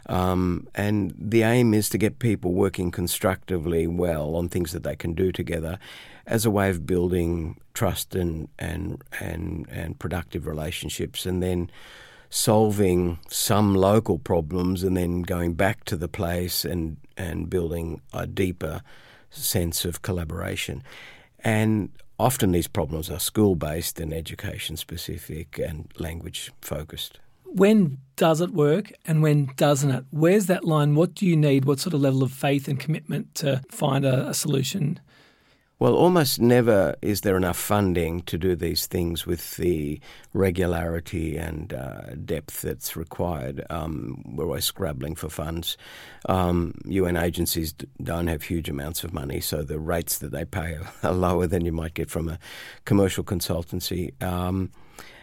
Um, 0.07 0.67
and 0.75 1.13
the 1.17 1.43
aim 1.43 1.73
is 1.73 1.89
to 1.89 1.97
get 1.97 2.19
people 2.19 2.53
working 2.53 2.91
constructively 2.91 3.87
well 3.87 4.35
on 4.35 4.49
things 4.49 4.71
that 4.71 4.83
they 4.83 4.95
can 4.95 5.13
do 5.13 5.31
together 5.31 5.79
as 6.27 6.45
a 6.45 6.51
way 6.51 6.69
of 6.69 6.85
building 6.85 7.59
trust 7.73 8.13
and, 8.13 8.49
and, 8.59 9.01
and, 9.19 9.65
and 9.69 9.97
productive 9.97 10.45
relationships. 10.45 11.25
And 11.25 11.41
then 11.41 11.71
solving 12.29 13.19
some 13.29 13.73
local 13.73 14.19
problems 14.19 14.83
and 14.83 14.95
then 14.97 15.21
going 15.21 15.53
back 15.53 15.85
to 15.85 15.95
the 15.95 16.07
place 16.07 16.65
and, 16.65 16.97
and 17.15 17.49
building 17.49 18.01
a 18.13 18.27
deeper 18.27 18.81
sense 19.29 19.85
of 19.85 20.01
collaboration. 20.01 20.83
And 21.39 21.89
often 22.19 22.51
these 22.51 22.67
problems 22.67 23.09
are 23.09 23.19
school 23.19 23.55
based 23.55 23.99
and 23.99 24.13
education 24.13 24.75
specific 24.75 25.57
and 25.57 25.91
language 25.97 26.51
focused. 26.61 27.19
When 27.45 27.99
does 28.17 28.41
it 28.41 28.51
work 28.51 28.91
and 29.05 29.23
when 29.23 29.51
doesn't 29.55 29.91
it? 29.91 30.05
Where's 30.11 30.47
that 30.47 30.65
line? 30.65 30.95
What 30.95 31.13
do 31.13 31.25
you 31.25 31.37
need? 31.37 31.63
What 31.63 31.79
sort 31.79 31.93
of 31.93 32.01
level 32.01 32.23
of 32.23 32.33
faith 32.33 32.67
and 32.67 32.77
commitment 32.77 33.35
to 33.35 33.61
find 33.71 34.03
a, 34.03 34.27
a 34.27 34.33
solution? 34.33 34.99
Well, 35.79 35.93
almost 35.93 36.41
never 36.41 36.95
is 37.03 37.21
there 37.21 37.37
enough 37.37 37.57
funding 37.57 38.21
to 38.23 38.37
do 38.39 38.55
these 38.55 38.87
things 38.87 39.27
with 39.27 39.57
the 39.57 39.99
regularity 40.33 41.37
and 41.37 41.71
uh, 41.71 42.15
depth 42.25 42.61
that's 42.61 42.95
required. 42.95 43.63
Um, 43.69 44.23
we're 44.25 44.45
always 44.45 44.65
scrabbling 44.65 45.13
for 45.13 45.29
funds. 45.29 45.77
Um, 46.27 46.73
UN 46.85 47.15
agencies 47.15 47.75
don't 48.01 48.25
have 48.25 48.41
huge 48.41 48.69
amounts 48.69 49.03
of 49.03 49.13
money, 49.13 49.39
so 49.39 49.61
the 49.61 49.77
rates 49.77 50.17
that 50.17 50.31
they 50.31 50.45
pay 50.45 50.73
are, 50.73 50.91
are 51.03 51.13
lower 51.13 51.45
than 51.45 51.63
you 51.63 51.71
might 51.71 51.93
get 51.93 52.09
from 52.09 52.27
a 52.27 52.39
commercial 52.85 53.23
consultancy. 53.23 54.19
Um, 54.23 54.71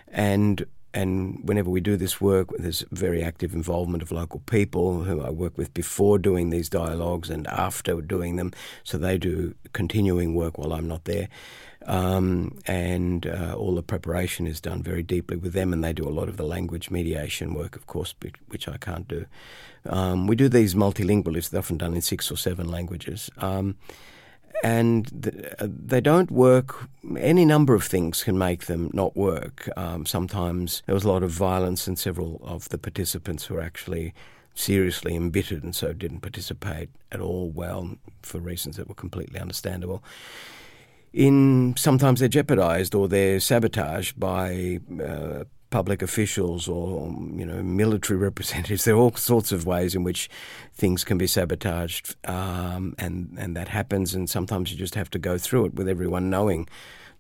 and 0.06 0.64
and 0.94 1.40
whenever 1.42 1.68
we 1.68 1.80
do 1.80 1.96
this 1.96 2.20
work, 2.20 2.48
there's 2.56 2.84
very 2.92 3.22
active 3.22 3.52
involvement 3.52 4.02
of 4.02 4.12
local 4.12 4.40
people 4.46 5.02
who 5.02 5.20
I 5.20 5.30
work 5.30 5.58
with 5.58 5.74
before 5.74 6.18
doing 6.18 6.50
these 6.50 6.68
dialogues 6.68 7.30
and 7.30 7.46
after 7.48 8.00
doing 8.00 8.36
them. 8.36 8.52
So 8.84 8.96
they 8.96 9.18
do 9.18 9.54
continuing 9.72 10.34
work 10.34 10.56
while 10.56 10.72
I'm 10.72 10.86
not 10.86 11.04
there. 11.04 11.28
Um, 11.86 12.58
and 12.66 13.26
uh, 13.26 13.54
all 13.58 13.74
the 13.74 13.82
preparation 13.82 14.46
is 14.46 14.60
done 14.60 14.82
very 14.82 15.02
deeply 15.02 15.36
with 15.36 15.52
them, 15.52 15.72
and 15.72 15.82
they 15.84 15.92
do 15.92 16.08
a 16.08 16.10
lot 16.10 16.28
of 16.28 16.36
the 16.36 16.44
language 16.44 16.90
mediation 16.90 17.54
work, 17.54 17.76
of 17.76 17.86
course, 17.86 18.14
which 18.48 18.68
I 18.68 18.78
can't 18.78 19.06
do. 19.06 19.26
Um, 19.86 20.26
we 20.26 20.36
do 20.36 20.48
these 20.48 20.74
multilingual, 20.74 21.50
they're 21.50 21.58
often 21.58 21.76
done 21.76 21.94
in 21.94 22.00
six 22.00 22.30
or 22.30 22.36
seven 22.36 22.70
languages. 22.70 23.28
Um, 23.38 23.76
and 24.62 25.06
they 25.60 26.00
don't 26.00 26.30
work. 26.30 26.88
Any 27.18 27.44
number 27.44 27.74
of 27.74 27.84
things 27.84 28.22
can 28.22 28.38
make 28.38 28.66
them 28.66 28.90
not 28.92 29.16
work. 29.16 29.68
Um, 29.76 30.06
sometimes 30.06 30.82
there 30.86 30.94
was 30.94 31.04
a 31.04 31.08
lot 31.08 31.22
of 31.22 31.30
violence, 31.30 31.86
and 31.86 31.98
several 31.98 32.40
of 32.44 32.68
the 32.68 32.78
participants 32.78 33.50
were 33.50 33.60
actually 33.60 34.14
seriously 34.54 35.16
embittered 35.16 35.64
and 35.64 35.74
so 35.74 35.92
didn't 35.92 36.20
participate 36.20 36.88
at 37.10 37.20
all 37.20 37.50
well 37.50 37.96
for 38.22 38.38
reasons 38.38 38.76
that 38.76 38.88
were 38.88 38.94
completely 38.94 39.40
understandable. 39.40 40.02
In 41.12 41.74
sometimes 41.76 42.20
they're 42.20 42.28
jeopardized 42.28 42.94
or 42.94 43.08
they're 43.08 43.40
sabotaged 43.40 44.18
by 44.18 44.80
uh, 45.04 45.44
public 45.74 46.02
officials 46.02 46.68
or 46.68 47.08
you 47.34 47.44
know 47.44 47.60
military 47.60 48.16
representatives. 48.28 48.84
There 48.84 48.94
are 48.94 48.98
all 48.98 49.16
sorts 49.16 49.50
of 49.50 49.66
ways 49.66 49.96
in 49.96 50.04
which 50.04 50.30
things 50.72 51.02
can 51.02 51.18
be 51.18 51.26
sabotaged, 51.26 52.14
um, 52.28 52.94
and 52.96 53.36
and 53.36 53.56
that 53.56 53.66
happens. 53.66 54.14
And 54.14 54.30
sometimes 54.30 54.70
you 54.70 54.78
just 54.78 54.94
have 54.94 55.10
to 55.10 55.18
go 55.18 55.36
through 55.36 55.64
it 55.66 55.74
with 55.74 55.88
everyone 55.88 56.30
knowing 56.30 56.68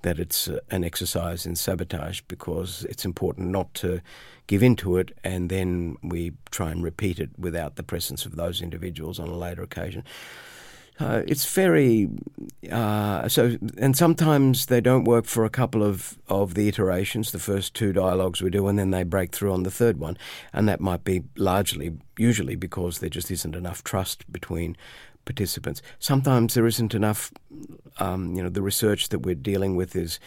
that 0.02 0.20
it's 0.20 0.46
uh, 0.46 0.60
an 0.70 0.84
exercise 0.84 1.44
in 1.46 1.56
sabotage 1.56 2.20
because 2.28 2.86
it's 2.88 3.04
important 3.04 3.48
not 3.48 3.74
to 3.74 4.00
give 4.46 4.62
in 4.62 4.76
to 4.76 4.98
it 4.98 5.10
and 5.24 5.48
then 5.48 5.96
we 6.02 6.30
try 6.50 6.70
and 6.70 6.84
repeat 6.84 7.18
it 7.18 7.30
without 7.36 7.74
the 7.74 7.82
presence 7.82 8.26
of 8.26 8.36
those 8.36 8.62
individuals 8.62 9.18
on 9.18 9.28
a 9.28 9.36
later 9.36 9.62
occasion. 9.62 10.04
Uh, 11.00 11.22
it's 11.26 11.52
very 11.52 12.08
uh, 12.70 13.28
so, 13.28 13.56
and 13.78 13.96
sometimes 13.96 14.66
they 14.66 14.80
don't 14.80 15.04
work 15.04 15.26
for 15.26 15.44
a 15.44 15.50
couple 15.50 15.82
of, 15.82 16.18
of 16.28 16.54
the 16.54 16.68
iterations, 16.68 17.32
the 17.32 17.38
first 17.38 17.74
two 17.74 17.92
dialogues 17.92 18.40
we 18.40 18.50
do, 18.50 18.68
and 18.68 18.78
then 18.78 18.90
they 18.90 19.02
break 19.02 19.32
through 19.32 19.52
on 19.52 19.64
the 19.64 19.70
third 19.70 19.98
one, 19.98 20.16
and 20.52 20.68
that 20.68 20.80
might 20.80 21.04
be 21.04 21.22
largely, 21.36 21.92
usually, 22.16 22.54
because 22.54 23.00
there 23.00 23.10
just 23.10 23.30
isn't 23.30 23.56
enough 23.56 23.82
trust 23.82 24.30
between 24.32 24.76
participants. 25.24 25.82
Sometimes 25.98 26.54
there 26.54 26.66
isn't 26.66 26.94
enough. 26.94 27.32
Um, 27.98 28.34
you 28.34 28.42
know, 28.42 28.48
the 28.48 28.62
research 28.62 29.08
that 29.08 29.20
we're 29.20 29.34
dealing 29.34 29.76
with 29.76 29.96
is, 29.96 30.20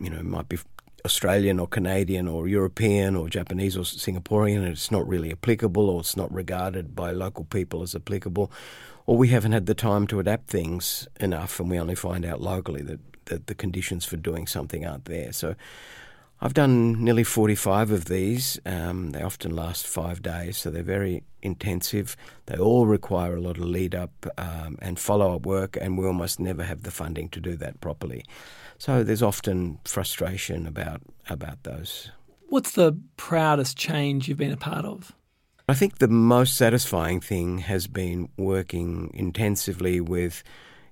you 0.00 0.10
know, 0.10 0.22
might 0.22 0.48
be 0.48 0.58
Australian 1.04 1.58
or 1.58 1.66
Canadian 1.66 2.28
or 2.28 2.48
European 2.48 3.16
or 3.16 3.28
Japanese 3.28 3.76
or 3.76 3.82
Singaporean, 3.82 4.58
and 4.58 4.68
it's 4.68 4.90
not 4.90 5.06
really 5.06 5.32
applicable 5.32 5.90
or 5.90 6.00
it's 6.00 6.16
not 6.16 6.32
regarded 6.32 6.94
by 6.94 7.10
local 7.10 7.44
people 7.44 7.82
as 7.82 7.94
applicable 7.94 8.50
or 9.06 9.16
we 9.16 9.28
haven't 9.28 9.52
had 9.52 9.66
the 9.66 9.74
time 9.74 10.06
to 10.08 10.20
adapt 10.20 10.48
things 10.48 11.08
enough, 11.20 11.58
and 11.60 11.70
we 11.70 11.78
only 11.78 11.94
find 11.94 12.24
out 12.24 12.40
locally 12.40 12.82
that, 12.82 13.00
that 13.26 13.46
the 13.46 13.54
conditions 13.54 14.04
for 14.04 14.16
doing 14.16 14.46
something 14.46 14.86
aren't 14.86 15.06
there. 15.06 15.32
So 15.32 15.54
I've 16.40 16.54
done 16.54 17.04
nearly 17.04 17.22
45 17.22 17.92
of 17.92 18.04
these. 18.06 18.58
Um, 18.66 19.10
they 19.10 19.22
often 19.22 19.54
last 19.54 19.86
five 19.86 20.22
days, 20.22 20.58
so 20.58 20.70
they're 20.70 20.82
very 20.82 21.22
intensive. 21.40 22.16
They 22.46 22.56
all 22.56 22.86
require 22.86 23.36
a 23.36 23.40
lot 23.40 23.58
of 23.58 23.64
lead 23.64 23.94
up 23.94 24.26
um, 24.36 24.76
and 24.82 24.98
follow 24.98 25.36
up 25.36 25.46
work, 25.46 25.78
and 25.80 25.96
we 25.96 26.04
almost 26.04 26.40
never 26.40 26.64
have 26.64 26.82
the 26.82 26.90
funding 26.90 27.28
to 27.30 27.40
do 27.40 27.54
that 27.58 27.80
properly. 27.80 28.24
So 28.76 29.04
there's 29.04 29.22
often 29.22 29.78
frustration 29.84 30.66
about 30.66 31.02
about 31.30 31.62
those. 31.62 32.10
What's 32.48 32.72
the 32.72 32.98
proudest 33.16 33.76
change 33.76 34.28
you've 34.28 34.36
been 34.36 34.50
a 34.50 34.56
part 34.56 34.84
of? 34.84 35.12
I 35.68 35.74
think 35.74 35.98
the 35.98 36.08
most 36.08 36.56
satisfying 36.56 37.20
thing 37.20 37.58
has 37.58 37.86
been 37.86 38.28
working 38.36 39.10
intensively 39.14 40.00
with 40.00 40.42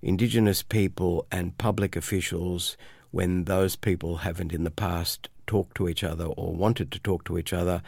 Indigenous 0.00 0.62
people 0.62 1.26
and 1.32 1.58
public 1.58 1.96
officials 1.96 2.76
when 3.10 3.44
those 3.44 3.74
people 3.74 4.18
haven't 4.18 4.52
in 4.52 4.62
the 4.62 4.70
past 4.70 5.28
talked 5.48 5.76
to 5.76 5.88
each 5.88 6.04
other 6.04 6.26
or 6.26 6.54
wanted 6.54 6.92
to 6.92 7.00
talk 7.00 7.24
to 7.24 7.36
each 7.36 7.52
other, 7.52 7.82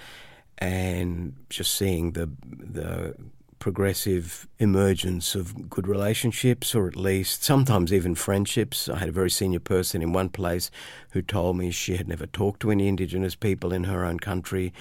and 0.59 1.35
just 1.49 1.73
seeing 1.75 2.13
the 2.13 2.29
the 2.45 3.15
progressive 3.61 4.49
emergence 4.59 5.37
of 5.37 5.71
good 5.71 5.87
relationships, 5.87 6.75
or 6.75 6.89
at 6.89 6.97
least 6.97 7.45
sometimes 7.45 7.93
even 7.93 8.17
friendships. 8.17 8.89
I 8.89 8.99
had 8.99 9.09
a 9.09 9.13
very 9.13 9.31
senior 9.31 9.61
person 9.61 10.03
in 10.03 10.13
one 10.13 10.31
place 10.31 10.69
who 11.11 11.23
told 11.23 11.57
me 11.57 11.71
she 11.71 11.97
had 11.97 12.09
never 12.09 12.27
talked 12.27 12.59
to 12.63 12.73
any 12.73 12.89
Indigenous 12.89 13.37
people 13.37 13.73
in 13.73 13.85
her 13.85 14.05
own 14.05 14.19
country 14.19 14.73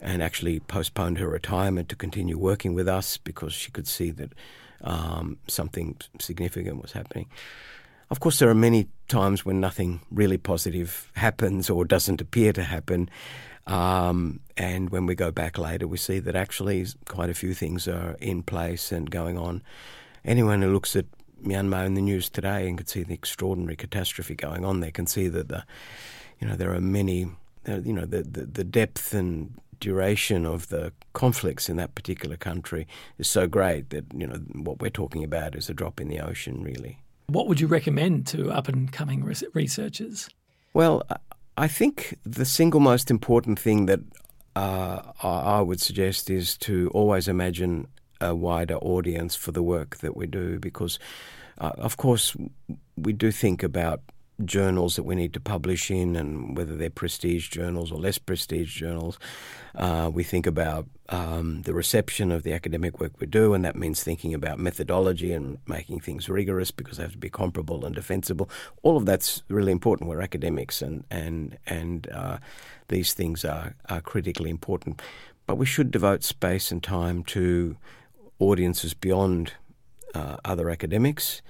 and 0.00 0.22
actually 0.22 0.60
postponed 0.60 1.18
her 1.18 1.28
retirement 1.28 1.88
to 1.88 1.96
continue 1.96 2.38
working 2.38 2.74
with 2.74 2.88
us 2.88 3.16
because 3.16 3.52
she 3.52 3.70
could 3.70 3.88
see 3.88 4.10
that 4.10 4.32
um, 4.82 5.38
something 5.48 5.96
significant 6.20 6.82
was 6.82 6.92
happening. 6.92 7.26
Of 8.10 8.20
course, 8.20 8.38
there 8.38 8.48
are 8.48 8.54
many 8.54 8.88
times 9.08 9.44
when 9.44 9.60
nothing 9.60 10.00
really 10.10 10.38
positive 10.38 11.10
happens 11.14 11.68
or 11.68 11.84
doesn't 11.84 12.20
appear 12.20 12.52
to 12.52 12.62
happen. 12.62 13.10
Um, 13.66 14.40
and 14.56 14.90
when 14.90 15.06
we 15.06 15.16
go 15.16 15.32
back 15.32 15.58
later, 15.58 15.88
we 15.88 15.96
see 15.96 16.20
that 16.20 16.36
actually 16.36 16.86
quite 17.06 17.30
a 17.30 17.34
few 17.34 17.52
things 17.52 17.88
are 17.88 18.16
in 18.20 18.42
place 18.42 18.92
and 18.92 19.10
going 19.10 19.36
on. 19.36 19.62
Anyone 20.24 20.62
who 20.62 20.72
looks 20.72 20.94
at 20.94 21.06
Myanmar 21.42 21.84
in 21.84 21.94
the 21.94 22.00
news 22.00 22.28
today 22.28 22.68
and 22.68 22.78
can 22.78 22.86
see 22.86 23.02
the 23.02 23.14
extraordinary 23.14 23.76
catastrophe 23.76 24.34
going 24.34 24.64
on 24.64 24.80
there 24.80 24.90
can 24.90 25.06
see 25.06 25.28
that 25.28 25.48
the, 25.48 25.64
you 26.40 26.46
know, 26.46 26.54
there 26.54 26.72
are 26.72 26.80
many, 26.80 27.26
you 27.66 27.92
know, 27.92 28.06
the, 28.06 28.22
the, 28.22 28.46
the 28.46 28.64
depth 28.64 29.14
and 29.14 29.54
duration 29.80 30.46
of 30.46 30.68
the 30.68 30.92
conflicts 31.12 31.68
in 31.68 31.76
that 31.76 31.94
particular 31.94 32.36
country 32.36 32.86
is 33.18 33.28
so 33.28 33.46
great 33.46 33.90
that 33.90 34.04
you 34.14 34.26
know 34.26 34.36
what 34.54 34.80
we're 34.80 34.90
talking 34.90 35.24
about 35.24 35.54
is 35.54 35.68
a 35.68 35.74
drop 35.74 36.00
in 36.00 36.08
the 36.08 36.20
ocean, 36.20 36.62
really. 36.62 36.98
What 37.28 37.48
would 37.48 37.60
you 37.60 37.66
recommend 37.66 38.26
to 38.28 38.50
up 38.50 38.68
and 38.68 38.92
coming 38.92 39.24
researchers? 39.24 40.28
Well, 40.74 41.02
I 41.56 41.68
think 41.68 42.18
the 42.24 42.44
single 42.44 42.80
most 42.80 43.10
important 43.10 43.58
thing 43.58 43.86
that 43.86 44.00
uh, 44.54 45.02
I 45.22 45.60
would 45.60 45.80
suggest 45.80 46.30
is 46.30 46.56
to 46.58 46.90
always 46.94 47.28
imagine 47.28 47.88
a 48.20 48.34
wider 48.34 48.76
audience 48.76 49.34
for 49.34 49.52
the 49.52 49.62
work 49.62 49.98
that 49.98 50.16
we 50.16 50.26
do 50.26 50.58
because, 50.58 50.98
uh, 51.58 51.72
of 51.76 51.96
course, 51.96 52.36
we 52.96 53.12
do 53.12 53.30
think 53.30 53.62
about 53.62 54.00
journals 54.44 54.96
that 54.96 55.04
we 55.04 55.14
need 55.14 55.32
to 55.32 55.40
publish 55.40 55.90
in 55.90 56.14
and 56.14 56.56
whether 56.56 56.76
they're 56.76 56.90
prestige 56.90 57.48
journals 57.48 57.90
or 57.90 57.98
less 57.98 58.18
prestige 58.18 58.74
journals. 58.74 59.18
Uh, 59.74 60.10
we 60.12 60.22
think 60.22 60.46
about 60.46 60.86
um, 61.08 61.62
the 61.62 61.72
reception 61.72 62.30
of 62.30 62.42
the 62.42 62.52
academic 62.52 63.00
work 63.00 63.12
we 63.20 63.26
do, 63.26 63.54
and 63.54 63.64
that 63.64 63.76
means 63.76 64.02
thinking 64.02 64.34
about 64.34 64.58
methodology 64.58 65.32
and 65.32 65.58
making 65.66 66.00
things 66.00 66.28
rigorous 66.28 66.70
because 66.70 66.96
they 66.96 67.02
have 67.02 67.12
to 67.12 67.18
be 67.18 67.30
comparable 67.30 67.84
and 67.84 67.94
defensible. 67.94 68.50
All 68.82 68.96
of 68.96 69.06
that's 69.06 69.42
really 69.48 69.72
important. 69.72 70.08
We're 70.08 70.20
academics, 70.20 70.82
and 70.82 71.04
and 71.10 71.58
and 71.66 72.08
uh, 72.10 72.38
these 72.88 73.14
things 73.14 73.44
are 73.44 73.74
are 73.88 74.00
critically 74.00 74.50
important. 74.50 75.00
But 75.46 75.56
we 75.56 75.66
should 75.66 75.90
devote 75.90 76.24
space 76.24 76.72
and 76.72 76.82
time 76.82 77.22
to 77.24 77.76
audiences 78.38 78.94
beyond 78.94 79.52
uh, 80.14 80.36
other 80.44 80.68
academics, 80.70 81.40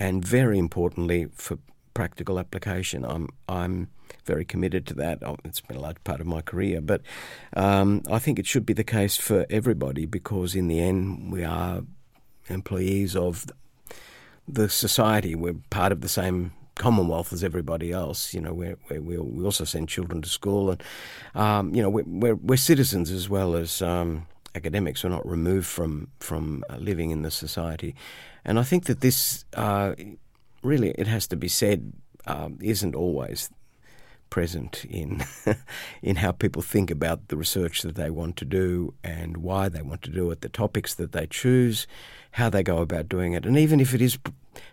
and 0.00 0.24
very 0.24 0.58
importantly 0.58 1.28
for 1.34 1.58
practical 1.96 2.38
application. 2.38 3.06
I'm 3.06 3.30
I'm 3.48 3.88
very 4.26 4.44
committed 4.44 4.86
to 4.88 4.94
that. 4.94 5.22
Oh, 5.22 5.38
it's 5.44 5.62
been 5.62 5.78
a 5.78 5.80
large 5.80 6.02
part 6.04 6.20
of 6.20 6.26
my 6.26 6.42
career, 6.42 6.82
but 6.82 7.00
um, 7.56 8.02
I 8.10 8.18
think 8.18 8.38
it 8.38 8.46
should 8.46 8.66
be 8.66 8.74
the 8.74 8.84
case 8.84 9.16
for 9.16 9.46
everybody 9.48 10.04
because 10.04 10.54
in 10.54 10.68
the 10.68 10.78
end 10.78 11.32
we 11.32 11.42
are 11.42 11.84
employees 12.48 13.16
of 13.16 13.46
the 14.46 14.68
society. 14.68 15.34
We're 15.34 15.60
part 15.70 15.90
of 15.90 16.02
the 16.02 16.08
same 16.08 16.52
commonwealth 16.74 17.32
as 17.32 17.42
everybody 17.42 17.92
else. 17.92 18.34
You 18.34 18.42
know, 18.42 18.52
we're, 18.52 18.76
we're, 18.90 19.22
we 19.22 19.44
also 19.44 19.64
send 19.64 19.88
children 19.88 20.20
to 20.20 20.28
school, 20.28 20.70
and 20.70 20.82
um, 21.34 21.74
you 21.74 21.80
know, 21.80 21.88
we're, 21.88 22.04
we're, 22.06 22.34
we're 22.34 22.58
citizens 22.58 23.10
as 23.10 23.30
well 23.30 23.56
as 23.56 23.80
um, 23.80 24.26
academics. 24.54 25.02
We're 25.02 25.16
not 25.16 25.26
removed 25.26 25.66
from 25.66 26.08
from 26.20 26.62
living 26.78 27.10
in 27.10 27.22
the 27.22 27.30
society, 27.30 27.94
and 28.44 28.58
I 28.58 28.64
think 28.64 28.84
that 28.84 29.00
this 29.00 29.46
uh, 29.54 29.94
really, 30.66 30.90
it 30.90 31.06
has 31.06 31.26
to 31.28 31.36
be 31.36 31.48
said, 31.48 31.92
um, 32.26 32.58
isn't 32.60 32.94
always 32.94 33.50
present 34.28 34.84
in 34.84 35.24
in 36.02 36.16
how 36.16 36.32
people 36.32 36.60
think 36.60 36.90
about 36.90 37.28
the 37.28 37.36
research 37.36 37.82
that 37.82 37.94
they 37.94 38.10
want 38.10 38.36
to 38.36 38.44
do 38.44 38.92
and 39.04 39.36
why 39.36 39.68
they 39.68 39.82
want 39.82 40.02
to 40.02 40.10
do 40.10 40.30
it, 40.30 40.40
the 40.40 40.48
topics 40.48 40.94
that 40.94 41.12
they 41.12 41.26
choose, 41.26 41.86
how 42.32 42.50
they 42.50 42.62
go 42.62 42.78
about 42.78 43.08
doing 43.08 43.32
it, 43.32 43.46
and 43.46 43.56
even 43.56 43.80
if 43.80 43.94
it 43.94 44.02
is 44.02 44.18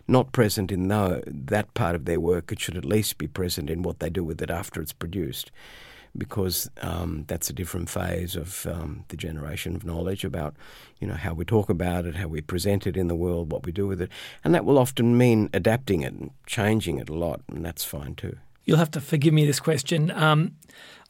not 0.08 0.32
present 0.32 0.72
in 0.72 0.88
that 0.88 1.66
part 1.74 1.94
of 1.94 2.04
their 2.04 2.18
work, 2.18 2.50
it 2.50 2.58
should 2.58 2.76
at 2.76 2.84
least 2.84 3.18
be 3.18 3.26
present 3.26 3.70
in 3.70 3.82
what 3.82 4.00
they 4.00 4.10
do 4.10 4.24
with 4.24 4.42
it 4.42 4.50
after 4.50 4.80
it's 4.80 4.92
produced 4.92 5.50
because 6.16 6.70
um, 6.82 7.24
that's 7.26 7.50
a 7.50 7.52
different 7.52 7.88
phase 7.90 8.36
of 8.36 8.66
um, 8.66 9.04
the 9.08 9.16
generation 9.16 9.74
of 9.74 9.84
knowledge 9.84 10.24
about 10.24 10.54
you 11.00 11.06
know 11.06 11.14
how 11.14 11.34
we 11.34 11.44
talk 11.44 11.68
about 11.68 12.06
it, 12.06 12.14
how 12.14 12.28
we 12.28 12.40
present 12.40 12.86
it 12.86 12.96
in 12.96 13.08
the 13.08 13.14
world, 13.14 13.50
what 13.52 13.64
we 13.64 13.72
do 13.72 13.86
with 13.86 14.00
it, 14.00 14.10
and 14.42 14.54
that 14.54 14.64
will 14.64 14.78
often 14.78 15.18
mean 15.18 15.50
adapting 15.52 16.02
it 16.02 16.12
and 16.12 16.30
changing 16.46 16.98
it 16.98 17.08
a 17.08 17.14
lot, 17.14 17.40
and 17.48 17.64
that's 17.64 17.84
fine 17.84 18.14
too. 18.14 18.36
You'll 18.64 18.78
have 18.78 18.90
to 18.92 19.00
forgive 19.00 19.34
me 19.34 19.44
this 19.44 19.60
question. 19.60 20.10
Um, 20.10 20.56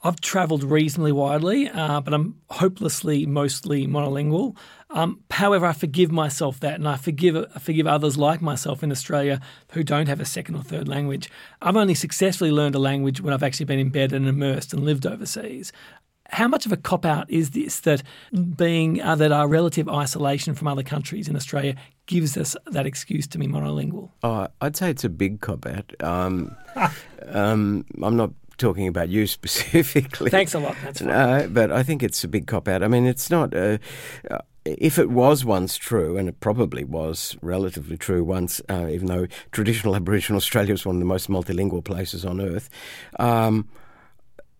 I've 0.02 0.20
travelled 0.20 0.64
reasonably 0.64 1.12
widely, 1.12 1.68
uh, 1.68 2.00
but 2.00 2.12
I'm 2.12 2.36
hopelessly 2.50 3.24
mostly 3.24 3.86
monolingual. 3.86 4.56
Um, 4.94 5.20
however, 5.28 5.66
I 5.66 5.72
forgive 5.72 6.12
myself 6.12 6.60
that, 6.60 6.76
and 6.76 6.88
I 6.88 6.96
forgive 6.96 7.36
I 7.36 7.58
forgive 7.58 7.86
others 7.86 8.16
like 8.16 8.40
myself 8.40 8.82
in 8.82 8.92
Australia 8.92 9.40
who 9.72 9.82
don't 9.82 10.06
have 10.06 10.20
a 10.20 10.24
second 10.24 10.54
or 10.54 10.62
third 10.62 10.86
language. 10.86 11.28
I've 11.60 11.76
only 11.76 11.94
successfully 11.94 12.52
learned 12.52 12.76
a 12.76 12.78
language 12.78 13.20
when 13.20 13.34
I've 13.34 13.42
actually 13.42 13.66
been 13.66 13.80
embedded 13.80 14.14
and 14.14 14.28
immersed 14.28 14.72
and 14.72 14.84
lived 14.84 15.04
overseas. 15.04 15.72
How 16.30 16.46
much 16.48 16.64
of 16.64 16.72
a 16.72 16.76
cop 16.76 17.04
out 17.04 17.28
is 17.28 17.50
this 17.50 17.80
that 17.80 18.04
being 18.56 19.02
uh, 19.02 19.16
that 19.16 19.32
our 19.32 19.48
relative 19.48 19.88
isolation 19.88 20.54
from 20.54 20.68
other 20.68 20.84
countries 20.84 21.28
in 21.28 21.34
Australia 21.34 21.74
gives 22.06 22.36
us 22.36 22.56
that 22.66 22.86
excuse 22.86 23.26
to 23.28 23.38
be 23.38 23.48
monolingual? 23.48 24.10
Oh, 24.22 24.46
I'd 24.60 24.76
say 24.76 24.90
it's 24.90 25.04
a 25.04 25.08
big 25.08 25.40
cop 25.40 25.66
out. 25.66 25.92
Um, 26.02 26.54
um, 27.26 27.84
I'm 28.00 28.16
not 28.16 28.30
talking 28.58 28.86
about 28.86 29.08
you 29.08 29.26
specifically. 29.38 30.30
Thanks 30.30 30.54
a 30.54 30.60
lot. 30.60 30.76
That's 30.84 31.00
fine. 31.00 31.08
No, 31.08 31.48
but 31.50 31.72
I 31.72 31.82
think 31.82 32.04
it's 32.04 32.22
a 32.22 32.28
big 32.28 32.46
cop 32.46 32.68
out. 32.68 32.84
I 32.84 32.88
mean, 32.88 33.06
it's 33.06 33.28
not. 33.28 33.54
Uh, 33.54 33.78
uh, 34.30 34.38
if 34.64 34.98
it 34.98 35.10
was 35.10 35.44
once 35.44 35.76
true, 35.76 36.16
and 36.16 36.28
it 36.28 36.40
probably 36.40 36.84
was 36.84 37.36
relatively 37.42 37.96
true 37.96 38.24
once, 38.24 38.60
uh, 38.70 38.88
even 38.88 39.06
though 39.06 39.26
traditional 39.52 39.94
Aboriginal 39.96 40.38
Australia 40.38 40.72
was 40.72 40.86
one 40.86 40.96
of 40.96 41.00
the 41.00 41.06
most 41.06 41.28
multilingual 41.28 41.84
places 41.84 42.24
on 42.24 42.40
earth, 42.40 42.70
um, 43.18 43.68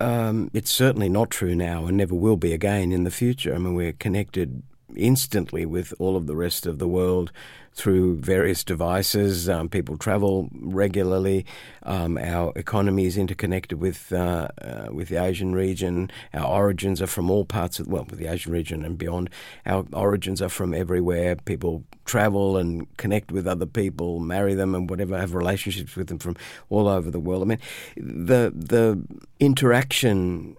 um, 0.01 0.51
it's 0.53 0.71
certainly 0.71 1.09
not 1.09 1.31
true 1.31 1.55
now 1.55 1.87
and 1.87 1.97
never 1.97 2.14
will 2.14 2.37
be 2.37 2.53
again 2.53 2.93
in 2.93 3.05
the 3.05 3.11
future. 3.11 3.55
I 3.55 3.59
mean, 3.59 3.75
we're 3.75 3.93
connected 3.93 4.62
instantly 4.97 5.64
with 5.64 5.95
all 5.99 6.17
of 6.17 6.27
the 6.27 6.37
rest 6.37 6.67
of 6.67 6.79
the 6.79 6.88
world 6.88 7.33
through 7.74 8.16
various 8.16 8.62
devices. 8.64 9.48
Um, 9.48 9.68
people 9.68 9.96
travel 9.96 10.48
regularly. 10.52 11.44
Um, 11.82 12.16
our 12.18 12.52
economy 12.56 13.06
is 13.06 13.18
interconnected 13.18 13.80
with 13.80 14.12
uh, 14.12 14.48
uh, 14.62 14.88
with 14.92 15.08
the 15.08 15.16
Asian 15.16 15.52
region. 15.52 16.10
Our 16.32 16.46
origins 16.46 17.02
are 17.02 17.06
from 17.06 17.30
all 17.30 17.44
parts 17.44 17.80
of 17.80 17.88
well, 17.88 18.04
the 18.04 18.26
Asian 18.26 18.52
region 18.52 18.84
and 18.84 18.96
beyond. 18.96 19.30
Our 19.66 19.84
origins 19.92 20.40
are 20.40 20.48
from 20.48 20.72
everywhere. 20.72 21.37
People 21.37 21.84
travel 22.04 22.56
and 22.56 22.94
connect 22.96 23.32
with 23.32 23.46
other 23.46 23.66
people, 23.66 24.20
marry 24.20 24.54
them, 24.54 24.74
and 24.74 24.88
whatever, 24.88 25.18
have 25.18 25.34
relationships 25.34 25.96
with 25.96 26.08
them 26.08 26.18
from 26.18 26.37
all 26.70 26.88
over 26.88 27.10
the 27.10 27.20
world. 27.20 27.42
I 27.42 27.46
mean, 27.46 27.60
the 27.96 28.52
the 28.54 29.02
interaction 29.40 30.56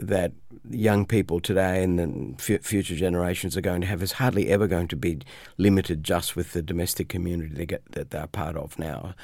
that 0.00 0.32
young 0.68 1.04
people 1.04 1.40
today 1.40 1.82
and 1.82 1.98
the 1.98 2.54
f- 2.54 2.62
future 2.62 2.94
generations 2.94 3.56
are 3.56 3.60
going 3.60 3.80
to 3.80 3.86
have 3.86 4.02
is 4.02 4.12
hardly 4.12 4.48
ever 4.48 4.66
going 4.66 4.88
to 4.88 4.96
be 4.96 5.20
limited 5.58 6.02
just 6.04 6.36
with 6.36 6.52
the 6.52 6.62
domestic 6.62 7.08
community 7.08 7.54
they 7.54 7.66
get, 7.66 7.84
that 7.92 8.10
they're 8.10 8.26
part 8.26 8.56
of 8.56 8.78
now. 8.78 9.14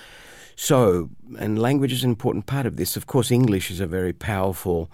So, 0.54 1.10
and 1.38 1.58
language 1.58 1.92
is 1.92 2.02
an 2.02 2.10
important 2.10 2.46
part 2.46 2.66
of 2.66 2.76
this. 2.76 2.96
Of 2.96 3.06
course, 3.06 3.30
English 3.30 3.70
is 3.70 3.80
a 3.80 3.86
very 3.86 4.12
powerful 4.12 4.90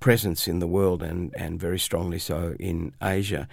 presence 0.00 0.48
in 0.48 0.58
the 0.58 0.66
world 0.66 1.02
and, 1.02 1.34
and 1.36 1.58
very 1.58 1.78
strongly 1.78 2.18
so 2.18 2.54
in 2.58 2.92
Asia. 3.02 3.48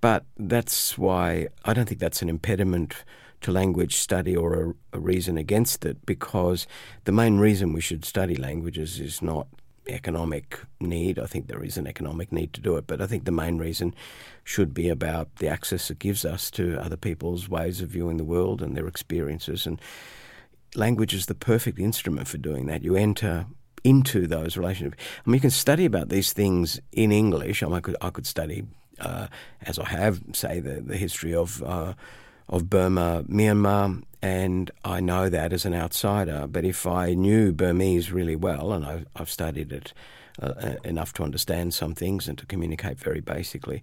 But 0.00 0.24
that's 0.38 0.96
why 0.96 1.48
I 1.64 1.72
don't 1.72 1.88
think 1.88 2.00
that's 2.00 2.22
an 2.22 2.28
impediment 2.28 3.04
to 3.42 3.52
language 3.52 3.96
study 3.96 4.36
or 4.36 4.74
a, 4.92 4.96
a, 4.96 5.00
reason 5.00 5.38
against 5.38 5.84
it 5.84 6.04
because 6.04 6.66
the 7.04 7.12
main 7.12 7.38
reason 7.38 7.72
we 7.72 7.80
should 7.80 8.04
study 8.04 8.34
languages 8.34 9.00
is 9.00 9.22
not 9.22 9.46
economic 9.92 10.60
need. 10.80 11.18
I 11.18 11.26
think 11.26 11.46
there 11.46 11.62
is 11.62 11.76
an 11.76 11.86
economic 11.86 12.32
need 12.32 12.52
to 12.54 12.60
do 12.60 12.76
it, 12.76 12.86
but 12.86 13.00
I 13.00 13.06
think 13.06 13.24
the 13.24 13.32
main 13.32 13.58
reason 13.58 13.94
should 14.44 14.74
be 14.74 14.88
about 14.88 15.36
the 15.36 15.48
access 15.48 15.90
it 15.90 15.98
gives 15.98 16.24
us 16.24 16.50
to 16.52 16.78
other 16.80 16.96
people's 16.96 17.48
ways 17.48 17.80
of 17.80 17.90
viewing 17.90 18.16
the 18.16 18.24
world 18.24 18.62
and 18.62 18.76
their 18.76 18.88
experiences. 18.88 19.66
And 19.66 19.80
language 20.74 21.14
is 21.14 21.26
the 21.26 21.34
perfect 21.34 21.78
instrument 21.78 22.28
for 22.28 22.38
doing 22.38 22.66
that. 22.66 22.82
You 22.82 22.96
enter 22.96 23.46
into 23.84 24.26
those 24.26 24.56
relationships. 24.56 25.02
I 25.24 25.30
mean, 25.30 25.34
you 25.34 25.40
can 25.40 25.50
study 25.50 25.84
about 25.84 26.08
these 26.08 26.32
things 26.32 26.80
in 26.92 27.12
English. 27.12 27.62
I, 27.62 27.66
mean, 27.66 27.76
I 27.76 27.80
could 27.80 27.96
I 28.00 28.10
could 28.10 28.26
study, 28.26 28.64
uh, 28.98 29.28
as 29.62 29.78
I 29.78 29.88
have, 29.88 30.20
say 30.32 30.60
the 30.60 30.80
the 30.80 30.96
history 30.96 31.34
of. 31.34 31.62
Uh, 31.62 31.94
of 32.50 32.68
Burma, 32.68 33.24
Myanmar, 33.28 34.02
and 34.20 34.70
I 34.84 35.00
know 35.00 35.28
that 35.28 35.52
as 35.52 35.64
an 35.64 35.72
outsider. 35.72 36.46
But 36.46 36.64
if 36.64 36.86
I 36.86 37.14
knew 37.14 37.52
Burmese 37.52 38.12
really 38.12 38.36
well, 38.36 38.72
and 38.72 38.84
I, 38.84 39.04
have 39.16 39.30
studied 39.30 39.72
it 39.72 39.94
uh, 40.42 40.46
uh, 40.46 40.74
enough 40.84 41.12
to 41.14 41.22
understand 41.22 41.72
some 41.72 41.94
things 41.94 42.28
and 42.28 42.36
to 42.38 42.46
communicate 42.46 42.98
very 42.98 43.20
basically, 43.20 43.82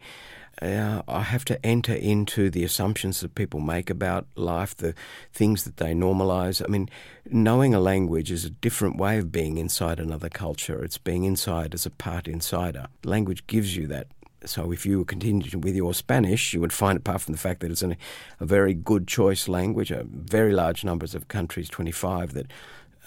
uh, 0.61 1.01
I 1.07 1.21
have 1.21 1.45
to 1.45 1.65
enter 1.65 1.93
into 1.93 2.49
the 2.49 2.63
assumptions 2.63 3.21
that 3.21 3.35
people 3.35 3.59
make 3.59 3.89
about 3.89 4.27
life, 4.35 4.75
the 4.75 4.95
things 5.31 5.63
that 5.63 5.77
they 5.77 5.93
normalize. 5.93 6.63
I 6.63 6.67
mean, 6.67 6.89
knowing 7.29 7.73
a 7.73 7.79
language 7.79 8.31
is 8.31 8.43
a 8.43 8.49
different 8.49 8.97
way 8.97 9.17
of 9.17 9.31
being 9.31 9.57
inside 9.57 9.99
another 9.99 10.29
culture. 10.29 10.83
It's 10.83 10.97
being 10.97 11.23
inside 11.23 11.73
as 11.73 11.85
a 11.85 11.91
part 11.91 12.27
insider. 12.27 12.87
Language 13.03 13.45
gives 13.47 13.77
you 13.77 13.87
that 13.87 14.07
so 14.45 14.71
if 14.71 14.85
you 14.85 15.03
continue 15.05 15.57
with 15.57 15.75
your 15.75 15.93
Spanish, 15.93 16.53
you 16.53 16.61
would 16.61 16.73
find, 16.73 16.97
apart 16.97 17.21
from 17.21 17.33
the 17.33 17.39
fact 17.39 17.61
that 17.61 17.71
it's 17.71 17.81
an, 17.81 17.97
a 18.39 18.45
very 18.45 18.73
good 18.73 19.07
choice 19.07 19.47
language, 19.47 19.91
a 19.91 20.03
very 20.03 20.53
large 20.53 20.83
numbers 20.83 21.15
of 21.15 21.27
countries, 21.27 21.69
25 21.69 22.33
that 22.33 22.47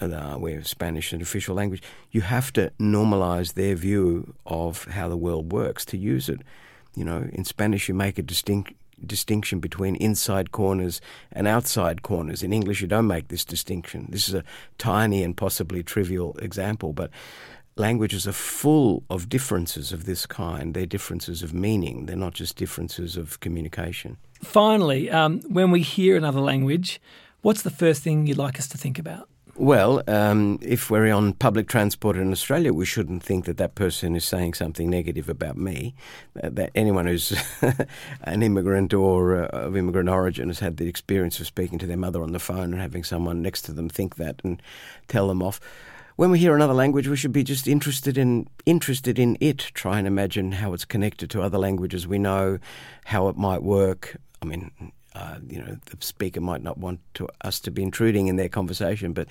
uh, 0.01 0.35
where 0.35 0.63
Spanish 0.63 1.07
is 1.07 1.13
an 1.13 1.21
official 1.21 1.55
language, 1.55 1.81
you 2.11 2.21
have 2.21 2.51
to 2.53 2.71
normalize 2.79 3.53
their 3.53 3.75
view 3.75 4.33
of 4.45 4.85
how 4.85 5.07
the 5.07 5.17
world 5.17 5.51
works 5.51 5.85
to 5.85 5.97
use 5.97 6.27
it. 6.27 6.41
You 6.95 7.05
know, 7.05 7.29
in 7.31 7.45
Spanish, 7.45 7.87
you 7.87 7.93
make 7.93 8.17
a 8.17 8.23
distinct 8.23 8.73
distinction 9.03 9.59
between 9.59 9.95
inside 9.95 10.51
corners 10.51 11.01
and 11.31 11.47
outside 11.47 12.03
corners. 12.03 12.43
In 12.43 12.53
English, 12.53 12.81
you 12.81 12.87
don't 12.87 13.07
make 13.07 13.29
this 13.29 13.43
distinction. 13.43 14.07
This 14.09 14.27
is 14.27 14.35
a 14.35 14.43
tiny 14.77 15.23
and 15.23 15.35
possibly 15.35 15.81
trivial 15.81 16.37
example, 16.37 16.93
but 16.93 17.09
languages 17.75 18.27
are 18.27 18.33
full 18.33 19.03
of 19.09 19.29
differences 19.29 19.91
of 19.91 20.05
this 20.05 20.25
kind. 20.25 20.73
They're 20.73 20.85
differences 20.85 21.43
of 21.43 21.53
meaning, 21.53 22.05
they're 22.05 22.15
not 22.15 22.33
just 22.33 22.55
differences 22.55 23.17
of 23.17 23.39
communication. 23.39 24.17
Finally, 24.41 25.09
um, 25.09 25.41
when 25.41 25.71
we 25.71 25.81
hear 25.81 26.17
another 26.17 26.41
language, 26.41 26.99
what's 27.41 27.61
the 27.61 27.69
first 27.69 28.03
thing 28.03 28.27
you'd 28.27 28.37
like 28.37 28.59
us 28.59 28.67
to 28.69 28.77
think 28.77 28.97
about? 28.97 29.27
Well, 29.55 30.01
um, 30.07 30.59
if 30.61 30.89
we're 30.89 31.11
on 31.11 31.33
public 31.33 31.67
transport 31.67 32.15
in 32.15 32.31
Australia, 32.31 32.73
we 32.73 32.85
shouldn't 32.85 33.21
think 33.21 33.45
that 33.45 33.57
that 33.57 33.75
person 33.75 34.15
is 34.15 34.23
saying 34.23 34.53
something 34.53 34.89
negative 34.89 35.27
about 35.27 35.57
me. 35.57 35.93
Uh, 36.41 36.49
that 36.53 36.71
anyone 36.73 37.05
who's 37.05 37.33
an 38.23 38.43
immigrant 38.43 38.93
or 38.93 39.43
uh, 39.43 39.47
of 39.47 39.75
immigrant 39.75 40.09
origin 40.09 40.47
has 40.47 40.59
had 40.59 40.77
the 40.77 40.87
experience 40.87 41.39
of 41.39 41.47
speaking 41.47 41.77
to 41.79 41.85
their 41.85 41.97
mother 41.97 42.23
on 42.23 42.31
the 42.31 42.39
phone 42.39 42.71
and 42.71 42.81
having 42.81 43.03
someone 43.03 43.41
next 43.41 43.63
to 43.63 43.73
them 43.73 43.89
think 43.89 44.15
that 44.15 44.41
and 44.43 44.61
tell 45.07 45.27
them 45.27 45.43
off 45.43 45.59
when 46.21 46.29
we 46.29 46.37
hear 46.37 46.53
another 46.53 46.75
language, 46.75 47.07
we 47.07 47.15
should 47.17 47.31
be 47.31 47.43
just 47.43 47.67
interested 47.67 48.15
in 48.15 48.47
interested 48.67 49.17
in 49.17 49.35
it. 49.41 49.71
Try 49.73 49.97
and 49.97 50.05
imagine 50.05 50.51
how 50.51 50.71
it's 50.71 50.85
connected 50.85 51.31
to 51.31 51.41
other 51.41 51.57
languages 51.57 52.07
we 52.07 52.19
know, 52.19 52.59
how 53.05 53.27
it 53.27 53.37
might 53.37 53.63
work. 53.63 54.17
I 54.39 54.45
mean, 54.45 54.69
uh, 55.15 55.37
you 55.49 55.57
know, 55.57 55.77
the 55.85 55.97
speaker 55.99 56.39
might 56.39 56.61
not 56.61 56.77
want 56.77 56.99
to, 57.15 57.27
us 57.43 57.59
to 57.61 57.71
be 57.71 57.81
intruding 57.81 58.27
in 58.27 58.35
their 58.35 58.49
conversation, 58.49 59.13
but 59.13 59.27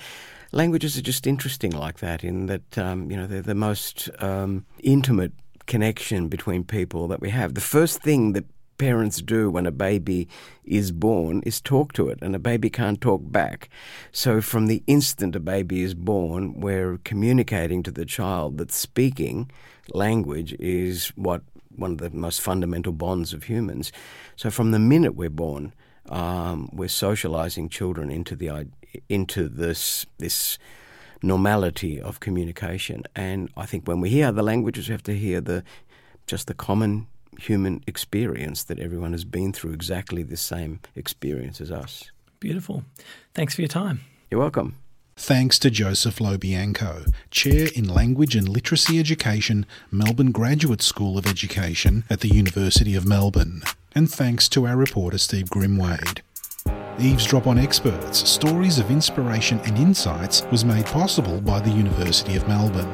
languages 0.51 0.99
are 0.99 1.03
just 1.03 1.29
interesting 1.29 1.71
like 1.71 2.01
that. 2.01 2.25
In 2.25 2.47
that, 2.47 2.77
um, 2.77 3.09
you 3.09 3.17
know, 3.17 3.29
they're 3.29 3.41
the 3.41 3.55
most 3.55 4.11
um, 4.19 4.67
intimate 4.83 5.33
connection 5.67 6.27
between 6.27 6.65
people 6.65 7.07
that 7.07 7.21
we 7.21 7.31
have. 7.31 7.55
The 7.55 7.61
first 7.61 8.03
thing 8.03 8.33
that 8.33 8.47
parents 8.81 9.21
do 9.21 9.51
when 9.51 9.67
a 9.67 9.71
baby 9.71 10.27
is 10.65 10.91
born 10.91 11.43
is 11.45 11.61
talk 11.61 11.93
to 11.93 12.09
it, 12.09 12.19
and 12.23 12.35
a 12.35 12.39
baby 12.39 12.71
can't 12.71 12.99
talk 12.99 13.21
back. 13.31 13.69
So, 14.11 14.41
from 14.41 14.69
the 14.69 14.83
instant 14.87 15.37
a 15.37 15.41
baby 15.41 15.83
is 15.83 15.93
born, 15.93 16.59
we're 16.59 16.99
communicating 17.05 17.83
to 17.83 17.91
the 17.91 18.07
child 18.07 18.57
that 18.57 18.73
speaking 18.73 19.51
language 19.93 20.55
is 20.59 21.09
what 21.15 21.43
one 21.77 21.93
of 21.93 21.99
the 21.99 22.09
most 22.11 22.41
fundamental 22.41 22.93
bonds 22.93 23.35
of 23.35 23.45
humans. 23.45 23.93
So, 24.35 24.51
from 24.51 24.71
the 24.71 24.79
minute 24.79 25.15
we're 25.15 25.29
born, 25.29 25.75
um, 26.09 26.71
we're 26.73 26.89
socializing 26.89 27.69
children 27.69 28.11
into 28.11 28.35
the 28.35 28.67
into 29.11 29.47
this 29.47 30.07
this 30.17 30.59
normality 31.23 32.01
of 32.01 32.21
communication. 32.21 33.03
And 33.15 33.51
I 33.59 33.67
think 33.67 33.87
when 33.87 34.01
we 34.01 34.09
hear 34.09 34.29
other 34.29 34.43
languages, 34.43 34.89
we 34.89 34.93
have 34.93 35.03
to 35.13 35.15
hear 35.15 35.43
the 35.43 35.65
just 36.27 36.47
the 36.47 36.55
common 36.55 37.07
human 37.39 37.83
experience 37.87 38.65
that 38.65 38.79
everyone 38.79 39.13
has 39.13 39.25
been 39.25 39.53
through 39.53 39.73
exactly 39.73 40.23
the 40.23 40.37
same 40.37 40.81
experience 40.95 41.61
as 41.61 41.71
us. 41.71 42.11
Beautiful. 42.39 42.85
Thanks 43.35 43.55
for 43.55 43.61
your 43.61 43.69
time. 43.69 44.01
You're 44.31 44.41
welcome. 44.41 44.77
Thanks 45.17 45.59
to 45.59 45.71
Joseph 45.71 46.19
Lo 46.19 46.39
Bianco, 46.39 47.05
Chair 47.31 47.69
in 47.75 47.87
Language 47.87 48.35
and 48.35 48.49
Literacy 48.49 48.99
Education, 48.99 49.67
Melbourne 49.91 50.33
Graduate 50.33 50.81
School 50.81 51.19
of 51.19 51.27
Education 51.27 52.05
at 52.09 52.21
the 52.21 52.29
University 52.29 52.95
of 52.95 53.07
Melbourne. 53.07 53.63
And 53.95 54.11
thanks 54.11 54.49
to 54.49 54.67
our 54.67 54.77
reporter 54.77 55.19
Steve 55.19 55.51
Grimwade. 55.51 56.21
Eavesdrop 56.99 57.47
on 57.47 57.59
Experts 57.59 58.29
Stories 58.29 58.79
of 58.79 58.91
Inspiration 58.91 59.59
and 59.61 59.79
Insights 59.79 60.43
was 60.51 60.65
made 60.65 60.85
possible 60.87 61.41
by 61.41 61.61
the 61.61 61.71
University 61.71 62.37
of 62.37 62.47
Melbourne. 62.47 62.91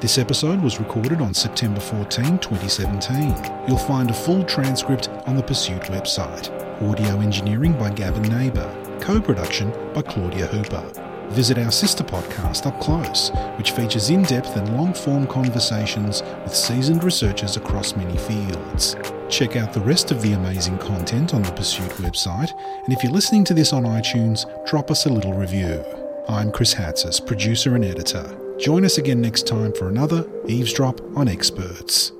This 0.00 0.18
episode 0.18 0.62
was 0.62 0.78
recorded 0.78 1.20
on 1.20 1.34
September 1.34 1.80
14, 1.80 2.38
2017. 2.38 3.66
You'll 3.66 3.78
find 3.78 4.10
a 4.10 4.14
full 4.14 4.44
transcript 4.44 5.08
on 5.26 5.36
the 5.36 5.42
Pursuit 5.42 5.82
website. 5.82 6.50
Audio 6.88 7.20
engineering 7.20 7.76
by 7.76 7.90
Gavin 7.90 8.22
Neighbour. 8.22 8.72
Co 9.00 9.20
production 9.20 9.72
by 9.92 10.02
Claudia 10.02 10.46
Hooper. 10.46 11.07
Visit 11.30 11.58
our 11.58 11.70
sister 11.70 12.02
podcast, 12.02 12.66
Up 12.66 12.80
Close, 12.80 13.30
which 13.58 13.72
features 13.72 14.10
in 14.10 14.22
depth 14.22 14.56
and 14.56 14.76
long 14.76 14.94
form 14.94 15.26
conversations 15.26 16.22
with 16.42 16.54
seasoned 16.54 17.04
researchers 17.04 17.56
across 17.56 17.94
many 17.94 18.16
fields. 18.16 18.96
Check 19.28 19.56
out 19.56 19.72
the 19.72 19.80
rest 19.80 20.10
of 20.10 20.22
the 20.22 20.32
amazing 20.32 20.78
content 20.78 21.34
on 21.34 21.42
the 21.42 21.52
Pursuit 21.52 21.90
website, 21.98 22.50
and 22.84 22.92
if 22.92 23.02
you're 23.02 23.12
listening 23.12 23.44
to 23.44 23.54
this 23.54 23.72
on 23.72 23.84
iTunes, 23.84 24.46
drop 24.68 24.90
us 24.90 25.06
a 25.06 25.10
little 25.10 25.34
review. 25.34 25.84
I'm 26.28 26.50
Chris 26.50 26.74
Hatzis, 26.74 27.24
producer 27.24 27.74
and 27.76 27.84
editor. 27.84 28.36
Join 28.58 28.84
us 28.84 28.98
again 28.98 29.20
next 29.20 29.46
time 29.46 29.72
for 29.72 29.88
another 29.88 30.26
Eavesdrop 30.46 31.00
on 31.16 31.28
Experts. 31.28 32.12